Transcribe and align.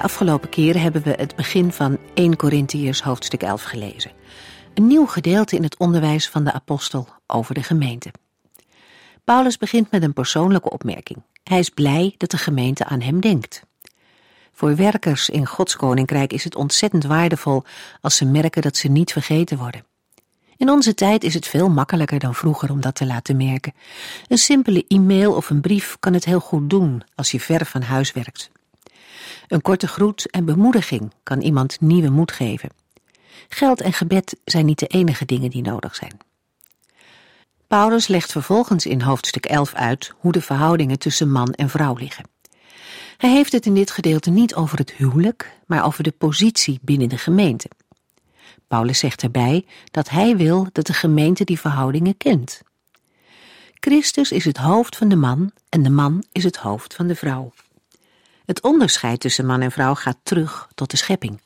De 0.00 0.06
afgelopen 0.06 0.48
keren 0.48 0.80
hebben 0.80 1.02
we 1.02 1.10
het 1.10 1.36
begin 1.36 1.72
van 1.72 1.98
1 2.14 2.36
Corinthiërs 2.36 3.02
hoofdstuk 3.02 3.42
11 3.42 3.62
gelezen. 3.62 4.10
Een 4.74 4.86
nieuw 4.86 5.06
gedeelte 5.06 5.56
in 5.56 5.62
het 5.62 5.78
onderwijs 5.78 6.28
van 6.28 6.44
de 6.44 6.52
apostel 6.52 7.08
over 7.26 7.54
de 7.54 7.62
gemeente. 7.62 8.10
Paulus 9.24 9.56
begint 9.56 9.90
met 9.90 10.02
een 10.02 10.12
persoonlijke 10.12 10.70
opmerking. 10.70 11.22
Hij 11.42 11.58
is 11.58 11.68
blij 11.68 12.14
dat 12.16 12.30
de 12.30 12.38
gemeente 12.38 12.84
aan 12.84 13.00
hem 13.00 13.20
denkt. 13.20 13.62
Voor 14.52 14.76
werkers 14.76 15.28
in 15.28 15.46
Gods 15.46 15.76
koninkrijk 15.76 16.32
is 16.32 16.44
het 16.44 16.56
ontzettend 16.56 17.04
waardevol 17.04 17.62
als 18.00 18.16
ze 18.16 18.24
merken 18.24 18.62
dat 18.62 18.76
ze 18.76 18.88
niet 18.88 19.12
vergeten 19.12 19.58
worden. 19.58 19.84
In 20.56 20.70
onze 20.70 20.94
tijd 20.94 21.24
is 21.24 21.34
het 21.34 21.46
veel 21.46 21.68
makkelijker 21.68 22.18
dan 22.18 22.34
vroeger 22.34 22.70
om 22.70 22.80
dat 22.80 22.94
te 22.94 23.06
laten 23.06 23.36
merken. 23.36 23.74
Een 24.28 24.38
simpele 24.38 24.84
e-mail 24.88 25.34
of 25.34 25.50
een 25.50 25.60
brief 25.60 25.96
kan 25.98 26.14
het 26.14 26.24
heel 26.24 26.40
goed 26.40 26.70
doen 26.70 27.02
als 27.14 27.30
je 27.30 27.40
ver 27.40 27.66
van 27.66 27.82
huis 27.82 28.12
werkt. 28.12 28.50
Een 29.48 29.62
korte 29.62 29.86
groet 29.86 30.30
en 30.30 30.44
bemoediging 30.44 31.12
kan 31.22 31.40
iemand 31.40 31.80
nieuwe 31.80 32.10
moed 32.10 32.32
geven. 32.32 32.70
Geld 33.48 33.80
en 33.80 33.92
gebed 33.92 34.36
zijn 34.44 34.66
niet 34.66 34.78
de 34.78 34.86
enige 34.86 35.24
dingen 35.24 35.50
die 35.50 35.62
nodig 35.62 35.94
zijn. 35.94 36.16
Paulus 37.66 38.06
legt 38.06 38.32
vervolgens 38.32 38.86
in 38.86 39.00
hoofdstuk 39.00 39.46
11 39.46 39.74
uit 39.74 40.12
hoe 40.18 40.32
de 40.32 40.40
verhoudingen 40.40 40.98
tussen 40.98 41.30
man 41.30 41.52
en 41.52 41.68
vrouw 41.68 41.94
liggen. 41.94 42.24
Hij 43.16 43.30
heeft 43.30 43.52
het 43.52 43.66
in 43.66 43.74
dit 43.74 43.90
gedeelte 43.90 44.30
niet 44.30 44.54
over 44.54 44.78
het 44.78 44.92
huwelijk, 44.92 45.58
maar 45.66 45.84
over 45.84 46.02
de 46.02 46.10
positie 46.10 46.78
binnen 46.82 47.08
de 47.08 47.18
gemeente. 47.18 47.68
Paulus 48.68 48.98
zegt 48.98 49.22
erbij 49.22 49.66
dat 49.90 50.08
hij 50.08 50.36
wil 50.36 50.66
dat 50.72 50.86
de 50.86 50.92
gemeente 50.92 51.44
die 51.44 51.60
verhoudingen 51.60 52.16
kent. 52.16 52.60
Christus 53.80 54.32
is 54.32 54.44
het 54.44 54.56
hoofd 54.56 54.96
van 54.96 55.08
de 55.08 55.16
man 55.16 55.52
en 55.68 55.82
de 55.82 55.90
man 55.90 56.24
is 56.32 56.44
het 56.44 56.56
hoofd 56.56 56.94
van 56.94 57.06
de 57.06 57.14
vrouw. 57.14 57.52
Het 58.50 58.62
onderscheid 58.62 59.20
tussen 59.20 59.46
man 59.46 59.60
en 59.60 59.70
vrouw 59.70 59.94
gaat 59.94 60.18
terug 60.22 60.68
tot 60.74 60.90
de 60.90 60.96
schepping. 60.96 61.40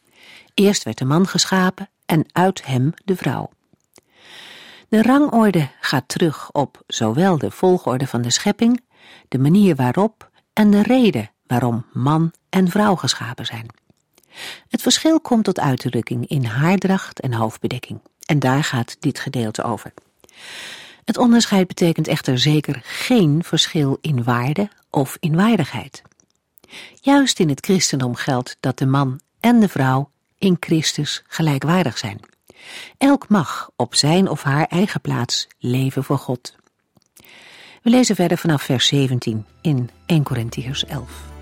Eerst 0.55 0.83
werd 0.83 0.99
de 0.99 1.05
man 1.05 1.27
geschapen 1.27 1.91
en 2.07 2.25
uit 2.33 2.67
hem 2.67 2.93
de 3.05 3.17
vrouw. 3.17 3.51
De 4.89 5.03
rangorde 5.03 5.69
gaat 5.81 6.09
terug 6.09 6.51
op 6.53 6.83
zowel 6.87 7.39
de 7.39 7.51
volgorde 7.51 8.07
van 8.07 8.23
de 8.23 8.31
schepping, 8.31 8.85
de 9.29 9.39
manier 9.39 9.75
waarop 9.75 10.31
en 10.53 10.71
de 10.71 10.83
reden 10.83 11.31
waarom 11.47 11.87
man 11.93 12.33
en 12.49 12.69
vrouw 12.69 12.95
geschapen 12.95 13.47
zijn. 13.47 13.67
Het 14.69 14.83
verschil 14.83 15.21
komt 15.21 15.45
tot 15.45 15.61
uitdrukking 15.61 16.27
in 16.29 16.45
haardracht 16.45 17.21
en 17.21 17.33
hoofdbedekking. 17.33 18.01
En 18.27 18.39
daar 18.39 18.65
gaat 18.65 18.97
dit 19.01 19.19
gedeelte 19.19 19.63
over. 19.63 19.93
Het 21.05 21.19
onderscheid 21.19 21.67
betekent 21.67 22.09
echter 22.09 22.39
zeker 22.39 22.81
geen 22.83 23.43
verschil 23.43 23.99
in 24.01 24.25
waarde 24.25 24.69
of 24.91 25.17
in 25.21 25.37
waardigheid. 25.37 26.03
Juist 27.01 27.39
in 27.39 27.49
het 27.49 27.65
christendom 27.65 28.15
geldt 28.15 28.57
dat 28.61 28.79
de 28.79 28.87
man 28.87 29.21
en 29.41 29.61
de 29.61 29.69
vrouw 29.69 30.11
in 30.39 30.57
Christus 30.61 31.23
gelijkwaardig 31.27 31.99
zijn. 31.99 32.21
Elk 32.99 33.29
mag 33.29 33.71
op 33.77 33.95
zijn 33.95 34.29
of 34.29 34.43
haar 34.43 34.67
eigen 34.67 35.01
plaats 35.01 35.47
leven 35.59 36.05
voor 36.05 36.19
God. 36.19 36.55
We 37.83 37.91
lezen 37.91 38.15
verder 38.15 38.39
vanaf 38.39 38.63
vers 38.63 38.87
17 38.87 39.47
in 39.61 39.91
1 40.07 40.23
Corinthiërs 40.23 40.85
11. 40.85 41.34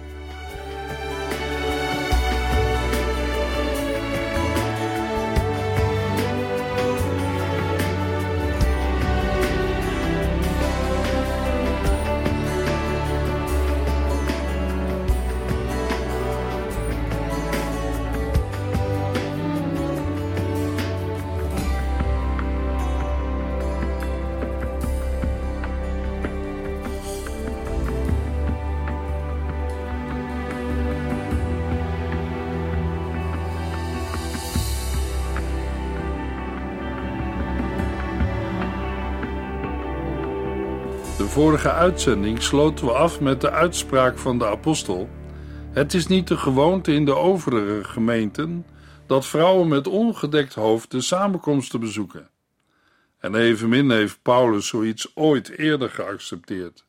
Vorige 41.32 41.72
uitzending 41.72 42.42
sloten 42.42 42.86
we 42.86 42.92
af 42.92 43.20
met 43.20 43.40
de 43.40 43.50
uitspraak 43.50 44.18
van 44.18 44.38
de 44.38 44.46
apostel: 44.46 45.08
Het 45.70 45.94
is 45.94 46.06
niet 46.06 46.28
de 46.28 46.36
gewoonte 46.36 46.92
in 46.92 47.04
de 47.04 47.14
overige 47.14 47.84
gemeenten 47.84 48.66
dat 49.06 49.26
vrouwen 49.26 49.68
met 49.68 49.86
ongedekt 49.86 50.54
hoofd 50.54 50.90
de 50.90 51.00
samenkomsten 51.00 51.80
bezoeken. 51.80 52.28
En 53.18 53.34
evenmin 53.34 53.90
heeft 53.90 54.18
Paulus 54.22 54.66
zoiets 54.66 55.10
ooit 55.14 55.48
eerder 55.48 55.90
geaccepteerd. 55.90 56.84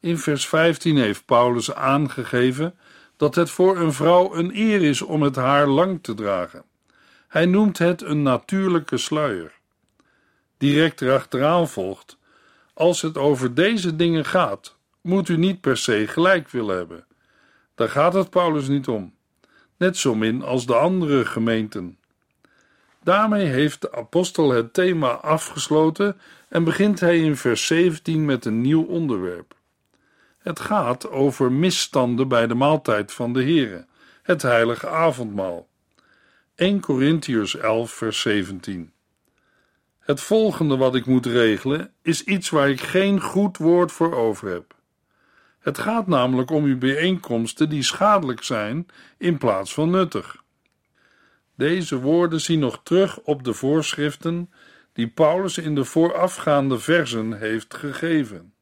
In 0.00 0.18
vers 0.18 0.46
15 0.48 0.96
heeft 0.96 1.24
Paulus 1.24 1.74
aangegeven 1.74 2.74
dat 3.16 3.34
het 3.34 3.50
voor 3.50 3.76
een 3.76 3.92
vrouw 3.92 4.34
een 4.34 4.50
eer 4.54 4.82
is 4.82 5.02
om 5.02 5.22
het 5.22 5.36
haar 5.36 5.66
lang 5.66 6.02
te 6.02 6.14
dragen. 6.14 6.64
Hij 7.28 7.46
noemt 7.46 7.78
het 7.78 8.02
een 8.02 8.22
natuurlijke 8.22 8.96
sluier. 8.96 9.52
Direct 10.58 11.00
erachteraan 11.00 11.68
volgt 11.68 12.22
als 12.74 13.02
het 13.02 13.18
over 13.18 13.54
deze 13.54 13.96
dingen 13.96 14.24
gaat, 14.24 14.76
moet 15.00 15.28
u 15.28 15.36
niet 15.36 15.60
per 15.60 15.76
se 15.76 16.06
gelijk 16.06 16.50
willen 16.50 16.76
hebben. 16.76 17.06
Daar 17.74 17.88
gaat 17.88 18.14
het 18.14 18.30
Paulus 18.30 18.68
niet 18.68 18.88
om, 18.88 19.14
net 19.76 19.96
zo 19.96 20.14
min 20.14 20.42
als 20.42 20.66
de 20.66 20.74
andere 20.74 21.24
gemeenten. 21.24 21.98
Daarmee 23.02 23.46
heeft 23.46 23.80
de 23.80 23.92
apostel 23.92 24.50
het 24.50 24.74
thema 24.74 25.10
afgesloten 25.10 26.16
en 26.48 26.64
begint 26.64 27.00
hij 27.00 27.18
in 27.18 27.36
vers 27.36 27.66
17 27.66 28.24
met 28.24 28.44
een 28.44 28.60
nieuw 28.60 28.84
onderwerp. 28.84 29.54
Het 30.38 30.60
gaat 30.60 31.10
over 31.10 31.52
misstanden 31.52 32.28
bij 32.28 32.46
de 32.46 32.54
maaltijd 32.54 33.12
van 33.12 33.32
de 33.32 33.44
Here, 33.44 33.86
het 34.22 34.42
heilige 34.42 34.88
avondmaal. 34.88 35.68
1 36.54 36.80
Corinthiërs 36.80 37.56
11 37.56 37.90
vers 37.90 38.20
17 38.20 38.93
het 40.04 40.20
volgende 40.20 40.76
wat 40.76 40.94
ik 40.94 41.06
moet 41.06 41.26
regelen 41.26 41.92
is 42.02 42.24
iets 42.24 42.50
waar 42.50 42.70
ik 42.70 42.80
geen 42.80 43.20
goed 43.20 43.56
woord 43.56 43.92
voor 43.92 44.14
over 44.14 44.48
heb. 44.48 44.74
Het 45.58 45.78
gaat 45.78 46.06
namelijk 46.06 46.50
om 46.50 46.64
uw 46.64 46.78
bijeenkomsten 46.78 47.68
die 47.68 47.82
schadelijk 47.82 48.42
zijn 48.42 48.86
in 49.18 49.38
plaats 49.38 49.74
van 49.74 49.90
nuttig. 49.90 50.42
Deze 51.56 52.00
woorden 52.00 52.40
zien 52.40 52.58
nog 52.58 52.80
terug 52.82 53.18
op 53.18 53.44
de 53.44 53.52
voorschriften 53.52 54.50
die 54.92 55.08
Paulus 55.08 55.58
in 55.58 55.74
de 55.74 55.84
voorafgaande 55.84 56.78
versen 56.78 57.38
heeft 57.38 57.74
gegeven. 57.74 58.52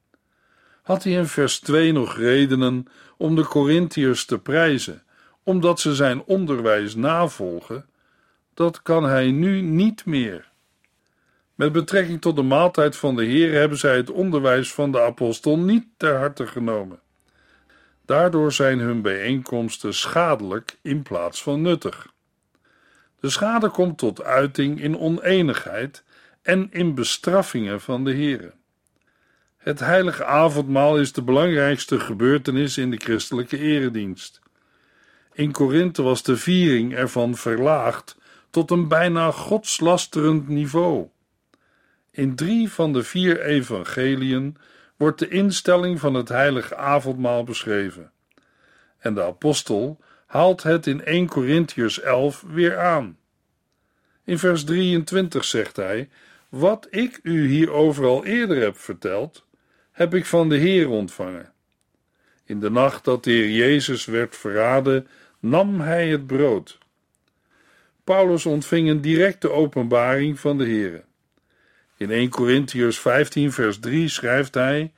Had 0.83 1.05
hij 1.05 1.12
in 1.12 1.27
vers 1.27 1.61
2 1.61 1.93
nog 1.93 2.17
redenen 2.17 2.87
om 3.17 3.35
de 3.35 3.44
Corinthiërs 3.44 4.25
te 4.25 4.39
prijzen, 4.39 5.03
omdat 5.43 5.81
ze 5.81 5.94
zijn 5.94 6.23
onderwijs 6.23 6.94
navolgen? 6.94 7.87
Dat 8.55 8.83
kan 8.83 9.05
hij 9.05 9.31
nu 9.31 9.61
niet 9.61 10.05
meer. 10.05 10.52
Met 11.62 11.73
betrekking 11.73 12.20
tot 12.20 12.37
de 12.37 12.43
maaltijd 12.43 12.97
van 12.97 13.17
de 13.17 13.25
Heer 13.25 13.53
hebben 13.53 13.79
zij 13.79 13.97
het 13.97 14.11
onderwijs 14.11 14.73
van 14.73 14.93
de 14.93 15.00
apostel 15.00 15.59
niet 15.59 15.87
ter 15.97 16.17
harte 16.17 16.47
genomen. 16.47 17.00
Daardoor 18.06 18.53
zijn 18.53 18.79
hun 18.79 19.03
bijeenkomsten 19.03 19.94
schadelijk 19.94 20.79
in 20.81 21.03
plaats 21.03 21.43
van 21.43 21.62
nuttig. 21.62 22.06
De 23.20 23.31
schade 23.31 23.69
komt 23.69 23.99
tot 23.99 24.23
uiting 24.23 24.81
in 24.81 24.99
oneenigheid 24.99 26.05
en 26.43 26.69
in 26.70 26.94
bestraffingen 26.94 27.81
van 27.81 28.05
de 28.05 28.12
Heer. 28.12 28.53
Het 29.56 29.81
heilige 29.81 30.25
avondmaal 30.25 30.99
is 30.99 31.12
de 31.12 31.23
belangrijkste 31.23 32.00
gebeurtenis 32.00 32.79
in 32.79 32.91
de 32.91 32.97
christelijke 32.97 33.58
eredienst. 33.58 34.41
In 35.32 35.53
Korinthe 35.53 36.03
was 36.03 36.23
de 36.23 36.37
viering 36.37 36.94
ervan 36.94 37.35
verlaagd 37.35 38.17
tot 38.50 38.70
een 38.70 38.88
bijna 38.88 39.31
godslasterend 39.31 40.49
niveau. 40.49 41.11
In 42.14 42.35
drie 42.35 42.70
van 42.70 42.93
de 42.93 43.03
vier 43.03 43.41
evangeliën 43.41 44.56
wordt 44.97 45.19
de 45.19 45.29
instelling 45.29 46.00
van 46.00 46.14
het 46.14 46.29
heilige 46.29 46.76
avondmaal 46.76 47.44
beschreven. 47.44 48.11
En 48.99 49.14
de 49.14 49.23
apostel 49.23 50.00
haalt 50.26 50.62
het 50.62 50.87
in 50.87 51.05
1 51.05 51.26
Corinthians 51.26 52.00
11 52.00 52.44
weer 52.47 52.79
aan. 52.79 53.19
In 54.25 54.38
vers 54.38 54.64
23 54.64 55.44
zegt 55.44 55.76
hij: 55.76 56.09
Wat 56.49 56.87
ik 56.91 57.20
u 57.23 57.49
hierover 57.49 58.05
al 58.05 58.25
eerder 58.25 58.56
heb 58.56 58.79
verteld, 58.79 59.44
heb 59.91 60.15
ik 60.15 60.26
van 60.26 60.49
de 60.49 60.56
Heer 60.56 60.88
ontvangen. 60.88 61.53
In 62.44 62.61
de 62.61 62.70
nacht 62.70 63.05
dat 63.05 63.25
de 63.25 63.31
Heer 63.31 63.50
Jezus 63.50 64.05
werd 64.05 64.37
verraden, 64.37 65.08
nam 65.41 65.81
hij 65.81 66.08
het 66.08 66.26
brood. 66.26 66.79
Paulus 68.05 68.47
ontving 68.47 68.88
een 68.88 69.00
directe 69.00 69.50
openbaring 69.50 70.41
van 70.41 70.58
de 70.58 70.65
Heer. 70.65 71.05
In 72.03 72.11
1 72.11 72.29
Corinthians 72.29 72.99
15, 72.99 73.53
vers 73.53 73.79
3 73.79 74.09
schrijft 74.09 74.55
hij: 74.55 74.93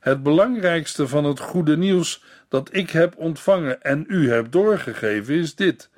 Het 0.00 0.22
belangrijkste 0.22 1.08
van 1.08 1.24
het 1.24 1.40
goede 1.40 1.76
nieuws 1.76 2.22
dat 2.48 2.68
ik 2.72 2.90
heb 2.90 3.16
ontvangen 3.16 3.82
en 3.82 4.04
u 4.08 4.30
heb 4.30 4.52
doorgegeven 4.52 5.34
is 5.34 5.54
dit: 5.54 5.90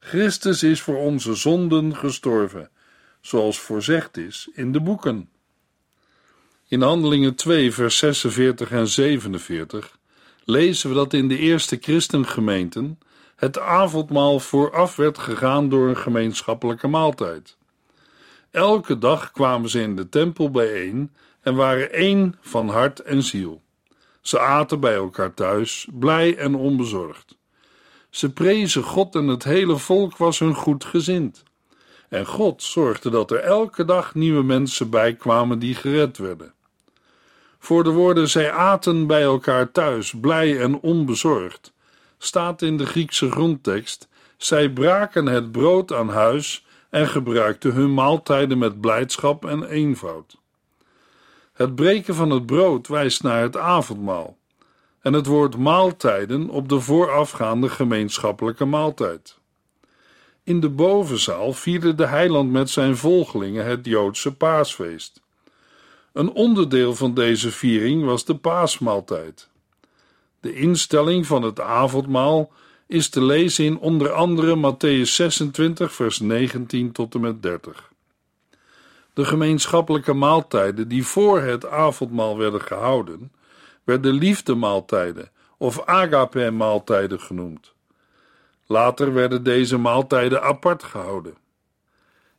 Christus 0.00 0.62
is 0.62 0.80
voor 0.80 0.96
onze 0.96 1.34
zonden 1.34 1.96
gestorven, 1.96 2.70
zoals 3.20 3.58
voorzegd 3.58 4.16
is 4.16 4.48
in 4.54 4.72
de 4.72 4.80
boeken. 4.80 5.28
In 6.68 6.82
Handelingen 6.82 7.34
2, 7.34 7.72
vers 7.72 7.98
46 7.98 8.70
en 8.70 8.88
47 8.88 9.98
lezen 10.44 10.88
we 10.88 10.94
dat 10.94 11.12
in 11.12 11.28
de 11.28 11.38
eerste 11.38 11.78
christengemeenten 11.80 12.98
het 13.36 13.58
avondmaal 13.58 14.40
vooraf 14.40 14.96
werd 14.96 15.18
gegaan 15.18 15.68
door 15.68 15.88
een 15.88 15.96
gemeenschappelijke 15.96 16.88
maaltijd. 16.88 17.56
Elke 18.54 18.98
dag 18.98 19.30
kwamen 19.30 19.70
ze 19.70 19.80
in 19.80 19.96
de 19.96 20.08
tempel 20.08 20.50
bijeen 20.50 21.12
en 21.40 21.54
waren 21.54 21.92
één 21.92 22.34
van 22.40 22.68
hart 22.68 23.00
en 23.00 23.22
ziel. 23.22 23.62
Ze 24.20 24.40
aten 24.40 24.80
bij 24.80 24.94
elkaar 24.94 25.34
thuis, 25.34 25.88
blij 25.92 26.36
en 26.36 26.54
onbezorgd. 26.54 27.36
Ze 28.10 28.32
prezen 28.32 28.82
God 28.82 29.14
en 29.14 29.26
het 29.26 29.44
hele 29.44 29.76
volk 29.76 30.16
was 30.16 30.38
hun 30.38 30.54
goed 30.54 30.84
gezind. 30.84 31.42
En 32.08 32.26
God 32.26 32.62
zorgde 32.62 33.10
dat 33.10 33.30
er 33.30 33.38
elke 33.38 33.84
dag 33.84 34.14
nieuwe 34.14 34.42
mensen 34.42 34.90
bij 34.90 35.14
kwamen 35.14 35.58
die 35.58 35.74
gered 35.74 36.18
werden. 36.18 36.54
Voor 37.58 37.84
de 37.84 37.90
woorden 37.90 38.28
zij 38.28 38.52
aten 38.52 39.06
bij 39.06 39.22
elkaar 39.22 39.72
thuis, 39.72 40.14
blij 40.20 40.60
en 40.60 40.80
onbezorgd, 40.80 41.72
staat 42.18 42.62
in 42.62 42.76
de 42.76 42.86
Griekse 42.86 43.30
grondtekst: 43.30 44.08
zij 44.36 44.70
braken 44.70 45.26
het 45.26 45.52
brood 45.52 45.92
aan 45.92 46.08
huis 46.08 46.64
en 46.94 47.08
gebruikten 47.08 47.72
hun 47.72 47.94
maaltijden 47.94 48.58
met 48.58 48.80
blijdschap 48.80 49.44
en 49.44 49.64
eenvoud. 49.64 50.36
Het 51.52 51.74
breken 51.74 52.14
van 52.14 52.30
het 52.30 52.46
brood 52.46 52.88
wijst 52.88 53.22
naar 53.22 53.42
het 53.42 53.56
avondmaal 53.56 54.36
en 55.00 55.12
het 55.12 55.26
woord 55.26 55.56
maaltijden 55.56 56.48
op 56.48 56.68
de 56.68 56.80
voorafgaande 56.80 57.68
gemeenschappelijke 57.68 58.64
maaltijd. 58.64 59.38
In 60.42 60.60
de 60.60 60.68
bovenzaal 60.68 61.52
vierde 61.52 61.94
de 61.94 62.06
heiland 62.06 62.50
met 62.50 62.70
zijn 62.70 62.96
volgelingen 62.96 63.66
het 63.66 63.86
Joodse 63.86 64.34
paasfeest. 64.34 65.20
Een 66.12 66.30
onderdeel 66.30 66.94
van 66.94 67.14
deze 67.14 67.50
viering 67.50 68.04
was 68.04 68.24
de 68.24 68.36
paasmaaltijd. 68.36 69.48
De 70.40 70.54
instelling 70.54 71.26
van 71.26 71.42
het 71.42 71.60
avondmaal 71.60 72.52
is 72.86 73.08
te 73.08 73.22
lezen 73.22 73.64
in 73.64 73.78
onder 73.78 74.12
andere 74.12 74.56
Matthäus 74.56 75.10
26, 75.10 75.92
vers 75.92 76.20
19 76.20 76.92
tot 76.92 77.14
en 77.14 77.20
met 77.20 77.42
30. 77.42 77.92
De 79.12 79.24
gemeenschappelijke 79.24 80.12
maaltijden 80.12 80.88
die 80.88 81.06
voor 81.06 81.40
het 81.40 81.66
avondmaal 81.66 82.38
werden 82.38 82.60
gehouden, 82.60 83.32
werden 83.84 84.12
liefdemaaltijden 84.12 85.30
of 85.58 85.84
agape-maaltijden 85.84 87.20
genoemd. 87.20 87.72
Later 88.66 89.12
werden 89.12 89.42
deze 89.42 89.78
maaltijden 89.78 90.42
apart 90.42 90.82
gehouden. 90.82 91.34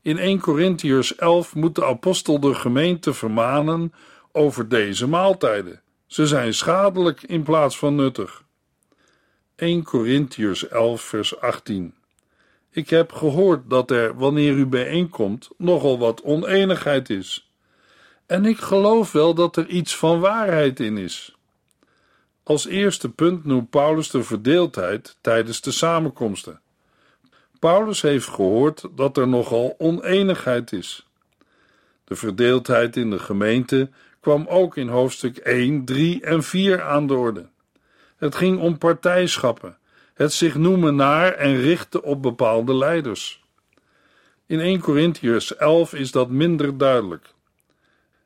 In 0.01 0.17
1 0.17 0.39
Corinthiërs 0.39 1.15
11 1.15 1.55
moet 1.55 1.75
de 1.75 1.85
apostel 1.85 2.39
de 2.39 2.53
gemeente 2.53 3.13
vermanen 3.13 3.93
over 4.31 4.69
deze 4.69 5.07
maaltijden. 5.07 5.81
Ze 6.05 6.27
zijn 6.27 6.53
schadelijk 6.53 7.23
in 7.23 7.43
plaats 7.43 7.77
van 7.77 7.95
nuttig. 7.95 8.43
1 9.55 9.83
Corinthiërs 9.83 10.67
11 10.67 11.01
vers 11.01 11.39
18 11.39 11.93
Ik 12.69 12.89
heb 12.89 13.11
gehoord 13.11 13.69
dat 13.69 13.91
er, 13.91 14.15
wanneer 14.17 14.53
u 14.53 14.65
bijeenkomt, 14.65 15.49
nogal 15.57 15.99
wat 15.99 16.21
oneenigheid 16.21 17.09
is. 17.09 17.51
En 18.25 18.45
ik 18.45 18.57
geloof 18.57 19.11
wel 19.11 19.33
dat 19.33 19.55
er 19.55 19.67
iets 19.67 19.95
van 19.95 20.19
waarheid 20.19 20.79
in 20.79 20.97
is. 20.97 21.35
Als 22.43 22.65
eerste 22.65 23.09
punt 23.09 23.45
noemt 23.45 23.69
Paulus 23.69 24.09
de 24.09 24.23
verdeeldheid 24.23 25.17
tijdens 25.21 25.61
de 25.61 25.71
samenkomsten. 25.71 26.61
Paulus 27.59 28.01
heeft 28.01 28.27
gehoord 28.27 28.87
dat 28.95 29.17
er 29.17 29.27
nogal 29.27 29.75
oneenigheid 29.77 30.71
is. 30.71 31.07
De 32.03 32.15
verdeeldheid 32.15 32.95
in 32.95 33.09
de 33.09 33.19
gemeente 33.19 33.89
kwam 34.19 34.45
ook 34.47 34.77
in 34.77 34.87
hoofdstuk 34.87 35.37
1, 35.37 35.85
3 35.85 36.21
en 36.21 36.43
4 36.43 36.81
aan 36.81 37.07
de 37.07 37.13
orde. 37.13 37.53
Het 38.17 38.35
ging 38.35 38.59
om 38.59 38.77
partijschappen, 38.77 39.77
het 40.13 40.33
zich 40.33 40.55
noemen 40.55 40.95
naar 40.95 41.33
en 41.33 41.61
richten 41.61 42.03
op 42.03 42.21
bepaalde 42.21 42.75
leiders. 42.75 43.43
In 44.45 44.59
1 44.59 44.79
Corinthians 44.79 45.55
11 45.55 45.93
is 45.93 46.11
dat 46.11 46.29
minder 46.29 46.77
duidelijk. 46.77 47.33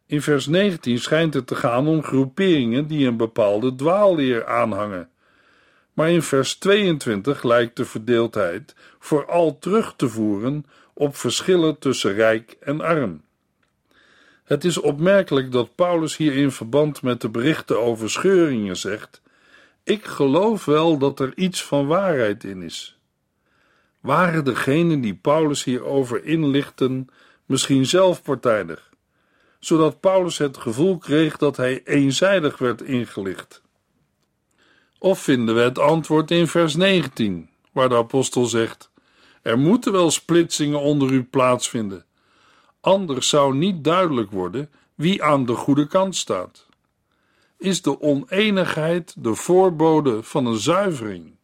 In 0.06 0.22
vers 0.22 0.46
19 0.46 1.00
schijnt 1.00 1.34
het 1.34 1.48
te 1.48 1.56
gaan 1.56 1.88
om 1.88 2.04
groeperingen 2.04 2.88
die 2.88 3.08
een 3.08 3.18
bepaalde 3.18 3.76
dwaalleer 3.76 4.46
aanhangen. 4.46 5.10
Maar 5.94 6.12
in 6.12 6.22
vers 6.22 6.56
22 6.56 7.44
lijkt 7.44 7.76
de 7.76 7.86
verdeeldheid 7.86 8.76
vooral 9.00 9.60
terug 9.60 9.94
te 9.96 10.10
voeren 10.10 10.66
op 10.94 11.16
verschillen 11.16 11.80
tussen 11.80 12.14
rijk 12.14 12.58
en 12.60 12.82
arm. 12.82 13.22
Het 14.44 14.64
is 14.64 14.78
opmerkelijk 14.78 15.52
dat 15.52 15.76
Paulus 15.76 16.18
hier 16.18 16.34
in 16.34 16.52
verband 16.52 17.02
met 17.02 17.22
de 17.22 17.30
berichten 17.30 17.80
over 17.82 18.10
scheuringen 18.10 18.78
zegt: 18.78 19.22
Ik 19.90 20.06
geloof 20.06 20.66
wel 20.66 20.98
dat 20.98 21.20
er 21.20 21.38
iets 21.38 21.64
van 21.64 21.88
waarheid 21.88 22.44
in 22.44 22.62
is. 22.62 23.00
Waren 24.00 24.46
degenen 24.46 25.02
die 25.02 25.16
Paulus 25.16 25.64
hierover 25.64 26.26
inlichten 26.26 27.08
misschien 27.46 27.86
zelf 27.86 28.22
partijdig, 28.22 28.90
zodat 29.60 30.00
Paulus 30.00 30.38
het 30.38 30.58
gevoel 30.58 30.98
kreeg 30.98 31.38
dat 31.38 31.58
hij 31.58 31.82
eenzijdig 31.84 32.58
werd 32.58 32.82
ingelicht? 32.82 33.62
Of 35.00 35.20
vinden 35.20 35.56
we 35.56 35.62
het 35.62 35.80
antwoord 35.80 36.32
in 36.32 36.48
vers 36.48 36.76
19, 36.76 37.50
waar 37.72 37.90
de 37.90 37.96
apostel 37.96 38.46
zegt: 38.46 38.92
Er 39.42 39.58
moeten 39.58 39.92
wel 39.92 40.12
splitsingen 40.12 40.80
onder 40.80 41.12
u 41.12 41.24
plaatsvinden 41.24 42.06
Anders 42.82 43.30
zou 43.30 43.56
niet 43.56 43.84
duidelijk 43.84 44.32
worden 44.32 44.70
wie 44.96 45.24
aan 45.24 45.46
de 45.46 45.54
goede 45.56 45.88
kant 45.88 46.16
staat. 46.16 46.69
Is 47.60 47.82
de 47.82 48.02
oneenigheid 48.02 49.16
de 49.18 49.36
voorbode 49.36 50.24
van 50.24 50.46
een 50.46 50.58
zuivering? 50.60 51.36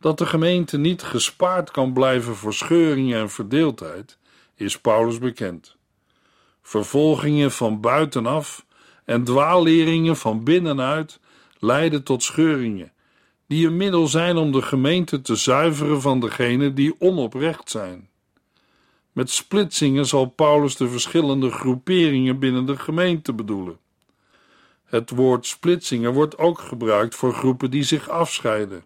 Dat 0.00 0.18
de 0.18 0.26
gemeente 0.26 0.78
niet 0.78 1.02
gespaard 1.02 1.70
kan 1.70 1.92
blijven 1.92 2.34
voor 2.34 2.54
scheuringen 2.54 3.18
en 3.18 3.30
verdeeldheid, 3.30 4.18
is 4.54 4.80
Paulus 4.80 5.18
bekend. 5.18 5.76
Vervolgingen 6.62 7.50
van 7.50 7.80
buitenaf 7.80 8.66
en 9.04 9.24
dwaalleringen 9.24 10.16
van 10.16 10.44
binnenuit 10.44 11.20
leiden 11.58 12.02
tot 12.02 12.22
scheuringen, 12.22 12.92
die 13.46 13.66
een 13.66 13.76
middel 13.76 14.06
zijn 14.06 14.36
om 14.36 14.52
de 14.52 14.62
gemeente 14.62 15.20
te 15.20 15.34
zuiveren 15.34 16.00
van 16.00 16.20
degenen 16.20 16.74
die 16.74 16.94
onoprecht 16.98 17.70
zijn. 17.70 18.08
Met 19.12 19.30
splitsingen 19.30 20.06
zal 20.06 20.26
Paulus 20.26 20.76
de 20.76 20.88
verschillende 20.88 21.50
groeperingen 21.50 22.38
binnen 22.38 22.66
de 22.66 22.76
gemeente 22.76 23.32
bedoelen. 23.32 23.82
Het 24.94 25.10
woord 25.10 25.46
splitsingen 25.46 26.12
wordt 26.12 26.38
ook 26.38 26.58
gebruikt 26.58 27.14
voor 27.14 27.34
groepen 27.34 27.70
die 27.70 27.82
zich 27.82 28.08
afscheiden. 28.08 28.84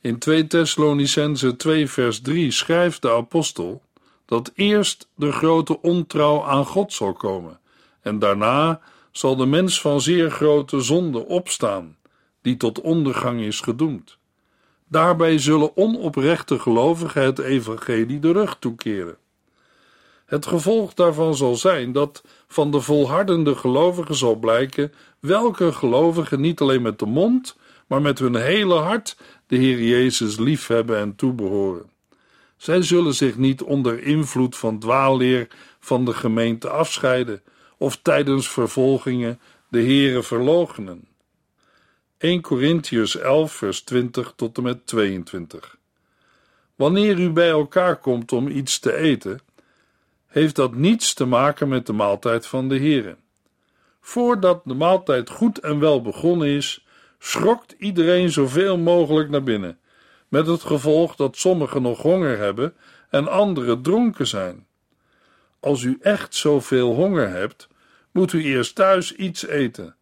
In 0.00 0.18
2 0.18 0.46
Thessalonicense 0.46 1.56
2 1.56 1.88
vers 1.88 2.20
3 2.20 2.50
schrijft 2.50 3.02
de 3.02 3.10
apostel 3.10 3.82
dat 4.24 4.52
eerst 4.54 5.08
de 5.14 5.32
grote 5.32 5.82
ontrouw 5.82 6.44
aan 6.44 6.64
God 6.64 6.92
zal 6.92 7.12
komen 7.12 7.60
en 8.00 8.18
daarna 8.18 8.80
zal 9.10 9.36
de 9.36 9.46
mens 9.46 9.80
van 9.80 10.00
zeer 10.00 10.30
grote 10.30 10.80
zonde 10.80 11.26
opstaan, 11.26 11.96
die 12.42 12.56
tot 12.56 12.80
ondergang 12.80 13.40
is 13.40 13.60
gedoemd. 13.60 14.18
Daarbij 14.88 15.38
zullen 15.38 15.76
onoprechte 15.76 16.58
gelovigen 16.58 17.22
het 17.22 17.38
evangelie 17.38 18.18
de 18.18 18.32
rug 18.32 18.56
toekeren. 18.58 19.16
Het 20.28 20.46
gevolg 20.46 20.94
daarvan 20.94 21.34
zal 21.34 21.56
zijn 21.56 21.92
dat 21.92 22.22
van 22.48 22.70
de 22.70 22.80
volhardende 22.80 23.54
gelovigen 23.54 24.14
zal 24.14 24.34
blijken 24.34 24.92
welke 25.20 25.72
gelovigen 25.72 26.40
niet 26.40 26.60
alleen 26.60 26.82
met 26.82 26.98
de 26.98 27.06
mond, 27.06 27.56
maar 27.86 28.02
met 28.02 28.18
hun 28.18 28.34
hele 28.34 28.74
hart 28.74 29.16
de 29.46 29.56
Heer 29.56 29.82
Jezus 29.82 30.38
liefhebben 30.38 30.98
en 30.98 31.14
toebehoren. 31.14 31.90
Zij 32.56 32.82
zullen 32.82 33.14
zich 33.14 33.36
niet 33.36 33.62
onder 33.62 34.02
invloed 34.02 34.56
van 34.56 34.78
dwaalleer 34.78 35.48
van 35.80 36.04
de 36.04 36.14
gemeente 36.14 36.68
afscheiden 36.68 37.42
of 37.78 37.98
tijdens 38.02 38.48
vervolgingen 38.48 39.40
de 39.68 39.82
Heere 39.82 40.22
verloochenen. 40.22 41.08
1 42.18 42.40
Corinthians 42.40 43.16
11, 43.16 43.52
vers 43.52 43.80
20 43.80 44.32
tot 44.36 44.56
en 44.56 44.62
met 44.62 44.86
22. 44.86 45.76
Wanneer 46.74 47.18
u 47.18 47.30
bij 47.30 47.50
elkaar 47.50 47.96
komt 47.96 48.32
om 48.32 48.48
iets 48.48 48.78
te 48.78 48.96
eten, 48.96 49.40
heeft 50.28 50.56
dat 50.56 50.74
niets 50.74 51.14
te 51.14 51.24
maken 51.24 51.68
met 51.68 51.86
de 51.86 51.92
maaltijd 51.92 52.46
van 52.46 52.68
de 52.68 52.78
Here. 52.78 53.16
Voordat 54.00 54.60
de 54.64 54.74
maaltijd 54.74 55.30
goed 55.30 55.58
en 55.58 55.78
wel 55.78 56.02
begonnen 56.02 56.48
is, 56.48 56.86
schrokt 57.18 57.74
iedereen 57.78 58.30
zoveel 58.30 58.78
mogelijk 58.78 59.30
naar 59.30 59.42
binnen, 59.42 59.78
met 60.28 60.46
het 60.46 60.62
gevolg 60.62 61.16
dat 61.16 61.36
sommigen 61.36 61.82
nog 61.82 62.02
honger 62.02 62.38
hebben 62.38 62.74
en 63.10 63.28
anderen 63.28 63.82
dronken 63.82 64.26
zijn. 64.26 64.66
Als 65.60 65.82
u 65.82 65.98
echt 66.00 66.34
zoveel 66.34 66.94
honger 66.94 67.28
hebt, 67.30 67.68
moet 68.12 68.32
u 68.32 68.44
eerst 68.44 68.74
thuis 68.74 69.12
iets 69.12 69.46
eten. 69.46 69.96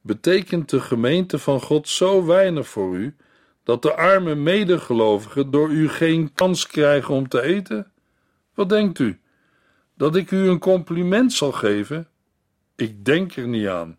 Betekent 0.00 0.70
de 0.70 0.80
gemeente 0.80 1.38
van 1.38 1.60
God 1.60 1.88
zo 1.88 2.24
weinig 2.24 2.68
voor 2.68 2.94
u 2.94 3.16
dat 3.64 3.82
de 3.82 3.94
arme 3.94 4.34
medegelovigen 4.34 5.50
door 5.50 5.70
u 5.70 5.88
geen 5.88 6.32
kans 6.34 6.66
krijgen 6.66 7.14
om 7.14 7.28
te 7.28 7.42
eten? 7.42 7.92
Wat 8.54 8.68
denkt 8.68 8.98
u? 8.98 9.20
Dat 10.02 10.16
ik 10.16 10.30
u 10.30 10.48
een 10.48 10.58
compliment 10.58 11.32
zal 11.32 11.52
geven? 11.52 12.08
Ik 12.76 13.04
denk 13.04 13.36
er 13.36 13.46
niet 13.46 13.66
aan. 13.66 13.98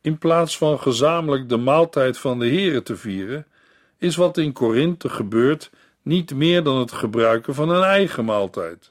In 0.00 0.18
plaats 0.18 0.58
van 0.58 0.78
gezamenlijk 0.78 1.48
de 1.48 1.56
maaltijd 1.56 2.18
van 2.18 2.38
de 2.38 2.48
Here 2.48 2.82
te 2.82 2.96
vieren, 2.96 3.46
is 3.98 4.16
wat 4.16 4.36
in 4.38 4.52
Korinthe 4.52 5.08
gebeurt 5.08 5.70
niet 6.02 6.34
meer 6.34 6.62
dan 6.62 6.76
het 6.76 6.92
gebruiken 6.92 7.54
van 7.54 7.68
een 7.68 7.82
eigen 7.82 8.24
maaltijd. 8.24 8.90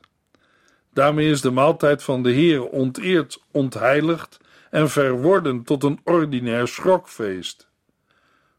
Daarmee 0.93 1.29
is 1.29 1.41
de 1.41 1.51
maaltijd 1.51 2.03
van 2.03 2.23
de 2.23 2.31
Heer 2.31 2.65
onteerd, 2.65 3.43
ontheiligd 3.51 4.39
en 4.69 4.89
verworden 4.89 5.63
tot 5.63 5.83
een 5.83 5.99
ordinair 6.03 6.67
schrokfeest. 6.67 7.69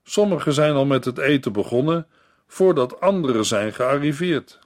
Sommigen 0.02 0.52
zijn 0.52 0.75
al 0.75 0.87
met 0.87 1.04
het 1.04 1.18
eten 1.18 1.52
begonnen 1.52 2.06
voordat 2.47 3.00
anderen 3.00 3.44
zijn 3.44 3.73
gearriveerd. 3.73 4.59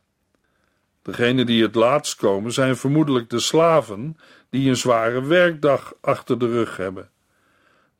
Degenen 1.04 1.46
die 1.46 1.62
het 1.62 1.74
laatst 1.74 2.16
komen 2.16 2.52
zijn 2.52 2.76
vermoedelijk 2.76 3.30
de 3.30 3.38
slaven 3.38 4.16
die 4.50 4.68
een 4.68 4.76
zware 4.76 5.22
werkdag 5.22 5.94
achter 6.00 6.38
de 6.38 6.46
rug 6.46 6.76
hebben. 6.76 7.10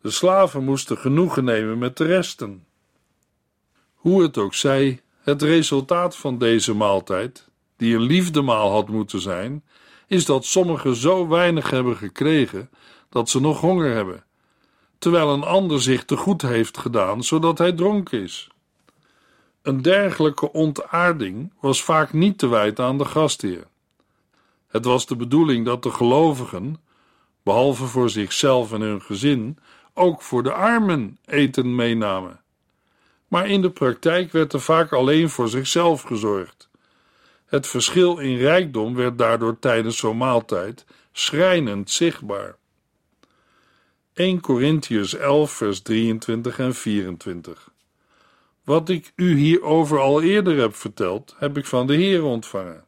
De 0.00 0.11
slaven 0.11 0.64
moesten 0.64 0.99
genoegen 0.99 1.44
nemen 1.44 1.78
met 1.78 1.96
de 1.96 2.04
resten. 2.04 2.64
Hoe 3.94 4.23
het 4.23 4.38
ook 4.38 4.54
zij, 4.54 5.02
het 5.23 5.42
resultaat 5.42 6.16
van 6.16 6.38
deze 6.38 6.75
maaltijd, 6.75 7.49
die 7.76 7.94
een 7.94 8.02
liefdemaal 8.02 8.70
had 8.70 8.88
moeten 8.88 9.20
zijn, 9.20 9.64
is 10.06 10.25
dat 10.25 10.44
sommigen 10.44 10.96
zo 10.96 11.28
weinig 11.28 11.70
hebben 11.70 11.96
gekregen 11.96 12.70
dat 13.08 13.28
ze 13.28 13.40
nog 13.40 13.61
honger 13.61 13.94
hebben, 13.94 14.25
terwijl 14.99 15.32
een 15.32 15.44
ander 15.44 15.82
zich 15.82 16.04
te 16.04 16.16
goed 16.16 16.42
heeft 16.42 16.78
gedaan 16.78 17.25
zodat 17.25 17.58
hij 17.58 17.73
dronken 17.73 18.23
is. 18.23 18.49
Een 19.64 19.83
dergelijke 19.83 20.52
ontaarding 20.52 21.52
was 21.61 21.83
vaak 21.83 22.12
niet 22.12 22.38
te 22.38 22.47
wijten 22.47 22.85
aan 22.85 22.99
de 22.99 23.04
gastheer. 23.04 23.66
Het 24.66 24.85
was 24.85 25.06
de 25.06 25.16
bedoeling 25.16 25.64
dat 25.64 25.83
de 25.83 25.90
gelovigen, 25.90 26.76
behalve 27.42 27.87
voor 27.87 28.11
zichzelf 28.11 28.73
en 28.73 28.80
hun 28.80 29.02
gezin, 29.02 29.59
ook 29.94 30.23
voor 30.23 30.42
de 30.42 30.52
armen 30.52 31.18
eten 31.25 31.75
meenamen. 31.75 32.40
Maar 33.28 33.49
in 33.49 33.62
de 33.62 33.71
praktijk 33.71 34.33
werd 34.33 34.52
er 34.52 34.61
vaak 34.61 34.92
alleen 34.92 35.30
voor 35.30 35.49
zichzelf 35.49 36.02
gezorgd. 36.02 36.68
Het 37.44 37.66
verschil 37.66 38.18
in 38.18 38.37
rijkdom 38.37 38.94
werd 38.94 39.18
daardoor 39.18 39.59
tijdens 39.59 39.97
zo'n 39.97 40.16
maaltijd 40.16 40.85
schrijnend 41.12 41.90
zichtbaar. 41.90 42.56
1 44.14 44.40
Corinthians 44.40 45.14
11, 45.14 45.52
vers 45.52 45.80
23 45.80 46.59
en 46.59 46.75
24. 46.75 47.73
Wat 48.64 48.88
ik 48.88 49.12
u 49.16 49.37
hierover 49.37 50.00
al 50.00 50.23
eerder 50.23 50.59
heb 50.59 50.75
verteld, 50.75 51.35
heb 51.38 51.59
ik 51.59 51.66
van 51.66 51.87
de 51.87 51.94
Heer 51.94 52.23
ontvangen. 52.23 52.85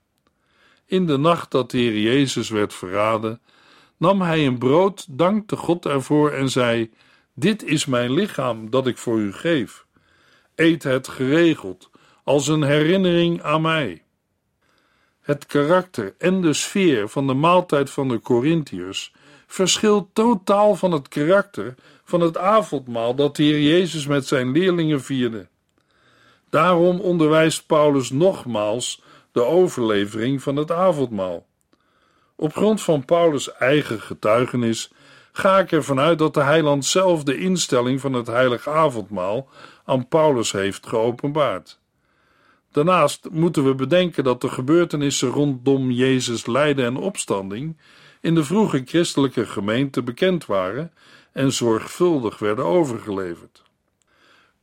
In 0.87 1.06
de 1.06 1.16
nacht 1.16 1.50
dat 1.50 1.71
de 1.71 1.78
Heer 1.78 1.99
Jezus 1.99 2.49
werd 2.49 2.75
verraden, 2.75 3.40
nam 3.97 4.21
hij 4.21 4.47
een 4.47 4.59
brood, 4.59 5.06
dankte 5.11 5.56
God 5.56 5.87
ervoor 5.87 6.30
en 6.30 6.49
zei: 6.49 6.90
Dit 7.35 7.62
is 7.62 7.87
mijn 7.87 8.12
lichaam 8.12 8.71
dat 8.71 8.87
ik 8.87 8.99
voor 8.99 9.18
u 9.18 9.33
geef. 9.33 9.87
Eet 10.54 10.83
het 10.83 11.09
geregeld, 11.09 11.90
als 12.25 12.49
een 12.49 12.62
herinnering 12.62 13.42
aan 13.42 13.62
mij. 13.62 14.02
Het 15.21 15.47
karakter 15.47 16.14
en 16.18 16.40
de 16.40 16.52
sfeer 16.52 17.09
van 17.09 17.26
de 17.26 17.35
maaltijd 17.35 17.90
van 17.90 18.09
de 18.09 18.21
Corinthiërs 18.21 19.12
verschilt 19.47 20.09
totaal 20.12 20.76
van 20.76 20.92
het 20.92 21.09
karakter 21.09 21.75
van 22.04 22.21
het 22.21 22.38
avondmaal 22.38 23.14
dat 23.14 23.37
de 23.37 23.42
Heer 23.42 23.61
Jezus 23.61 24.06
met 24.06 24.26
zijn 24.26 24.52
leerlingen 24.52 25.02
vierde. 25.02 25.49
Daarom 26.50 27.00
onderwijst 27.00 27.67
Paulus 27.67 28.11
nogmaals 28.11 29.03
de 29.33 29.45
overlevering 29.45 30.43
van 30.43 30.57
het 30.57 30.71
avondmaal. 30.71 31.47
Op 32.37 32.57
grond 32.57 32.83
van 32.83 33.05
Paulus' 33.05 33.53
eigen 33.53 34.00
getuigenis 34.00 34.93
ga 35.33 35.59
ik 35.59 35.73
ervan 35.73 36.00
uit 36.00 36.19
dat 36.19 36.35
de 36.35 36.43
heiland 36.43 36.85
zelf 36.85 37.23
de 37.23 37.38
instelling 37.38 38.00
van 38.00 38.12
het 38.12 38.26
heilige 38.26 38.71
avondmaal 38.71 39.49
aan 39.85 40.09
Paulus 40.09 40.53
heeft 40.53 40.87
geopenbaard. 40.87 41.79
Daarnaast 42.73 43.29
moeten 43.31 43.65
we 43.65 43.75
bedenken 43.75 44.25
dat 44.25 44.41
de 44.41 44.49
gebeurtenissen 44.49 45.29
rondom 45.29 45.91
Jezus' 45.91 46.47
lijden 46.47 46.85
en 46.85 46.97
opstanding 46.97 47.76
in 48.21 48.35
de 48.35 48.45
vroege 48.45 48.83
christelijke 48.85 49.47
gemeente 49.47 50.03
bekend 50.03 50.47
waren 50.47 50.93
en 51.33 51.53
zorgvuldig 51.53 52.38
werden 52.38 52.65
overgeleverd. 52.65 53.62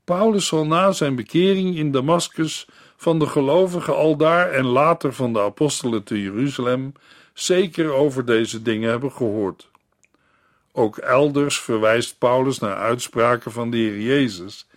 Paulus 0.03 0.47
zal 0.47 0.65
na 0.65 0.91
zijn 0.91 1.15
bekering 1.15 1.75
in 1.77 1.91
Damascus 1.91 2.67
van 2.95 3.19
de 3.19 3.27
gelovigen 3.27 3.95
aldaar 3.95 4.51
en 4.51 4.65
later 4.65 5.13
van 5.13 5.33
de 5.33 5.39
apostelen 5.39 6.03
te 6.03 6.21
Jeruzalem 6.21 6.93
zeker 7.33 7.91
over 7.91 8.25
deze 8.25 8.61
dingen 8.61 8.89
hebben 8.89 9.11
gehoord. 9.11 9.69
Ook 10.71 10.97
elders 10.97 11.59
verwijst 11.59 12.17
Paulus 12.17 12.59
naar 12.59 12.75
uitspraken 12.75 13.51
van 13.51 13.69
de 13.69 13.77
Heer 13.77 13.99
Jezus, 13.99 14.67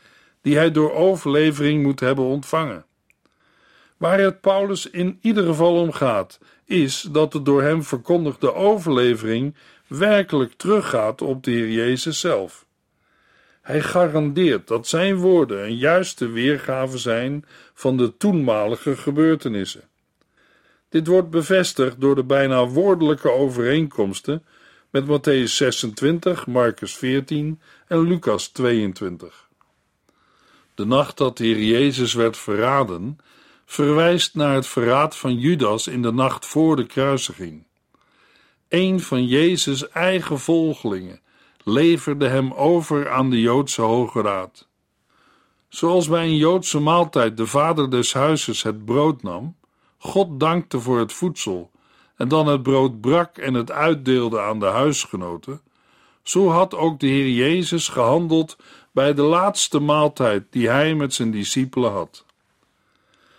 die 0.42 0.56
hij 0.56 0.70
door 0.70 0.92
overlevering 0.92 1.82
moet 1.82 2.00
hebben 2.00 2.24
ontvangen. 2.24 2.84
Waar 3.96 4.18
het 4.18 4.40
Paulus 4.40 4.90
in 4.90 5.18
ieder 5.22 5.46
geval 5.46 5.80
om 5.80 5.92
gaat, 5.92 6.38
is 6.64 7.08
dat 7.10 7.32
de 7.32 7.42
door 7.42 7.62
hem 7.62 7.82
verkondigde 7.82 8.54
overlevering 8.54 9.54
werkelijk 9.86 10.52
teruggaat 10.52 11.22
op 11.22 11.44
de 11.44 11.50
Heer 11.50 11.70
Jezus 11.70 12.20
zelf. 12.20 12.65
Hij 13.66 13.82
garandeert 13.82 14.68
dat 14.68 14.88
zijn 14.88 15.16
woorden 15.16 15.64
een 15.64 15.76
juiste 15.76 16.28
weergave 16.28 16.98
zijn 16.98 17.44
van 17.74 17.96
de 17.96 18.16
toenmalige 18.16 18.96
gebeurtenissen. 18.96 19.88
Dit 20.88 21.06
wordt 21.06 21.30
bevestigd 21.30 22.00
door 22.00 22.14
de 22.14 22.24
bijna 22.24 22.66
woordelijke 22.66 23.30
overeenkomsten 23.30 24.44
met 24.90 25.04
Matthäus 25.04 25.50
26, 25.52 26.46
Marcus 26.46 26.96
14 26.96 27.60
en 27.86 28.00
Lucas 28.00 28.48
22. 28.48 29.48
De 30.74 30.84
nacht 30.84 31.16
dat 31.16 31.36
de 31.36 31.44
Heer 31.44 31.62
Jezus 31.62 32.14
werd 32.14 32.36
verraden, 32.36 33.18
verwijst 33.64 34.34
naar 34.34 34.54
het 34.54 34.66
verraad 34.66 35.16
van 35.16 35.38
Judas 35.38 35.86
in 35.86 36.02
de 36.02 36.12
nacht 36.12 36.46
voor 36.46 36.76
de 36.76 36.86
kruisiging. 36.86 37.66
Een 38.68 39.00
van 39.00 39.26
Jezus' 39.26 39.88
eigen 39.88 40.38
volgelingen 40.38 41.24
leverde 41.68 42.28
hem 42.28 42.52
over 42.52 43.10
aan 43.10 43.30
de 43.30 43.40
Joodse 43.40 43.82
Hoge 43.82 44.22
Raad. 44.22 44.68
Zoals 45.68 46.08
bij 46.08 46.24
een 46.24 46.36
Joodse 46.36 46.80
maaltijd 46.80 47.36
de 47.36 47.46
vader 47.46 47.90
des 47.90 48.12
huizes 48.12 48.62
het 48.62 48.84
brood 48.84 49.22
nam, 49.22 49.56
God 49.98 50.40
dankte 50.40 50.80
voor 50.80 50.98
het 50.98 51.12
voedsel 51.12 51.70
en 52.16 52.28
dan 52.28 52.46
het 52.46 52.62
brood 52.62 53.00
brak 53.00 53.38
en 53.38 53.54
het 53.54 53.70
uitdeelde 53.70 54.40
aan 54.40 54.60
de 54.60 54.66
huisgenoten, 54.66 55.60
zo 56.22 56.48
had 56.48 56.74
ook 56.74 57.00
de 57.00 57.06
Heer 57.06 57.30
Jezus 57.30 57.88
gehandeld 57.88 58.56
bij 58.92 59.14
de 59.14 59.22
laatste 59.22 59.78
maaltijd 59.80 60.44
die 60.50 60.68
hij 60.68 60.94
met 60.94 61.14
zijn 61.14 61.30
discipelen 61.30 61.92
had. 61.92 62.24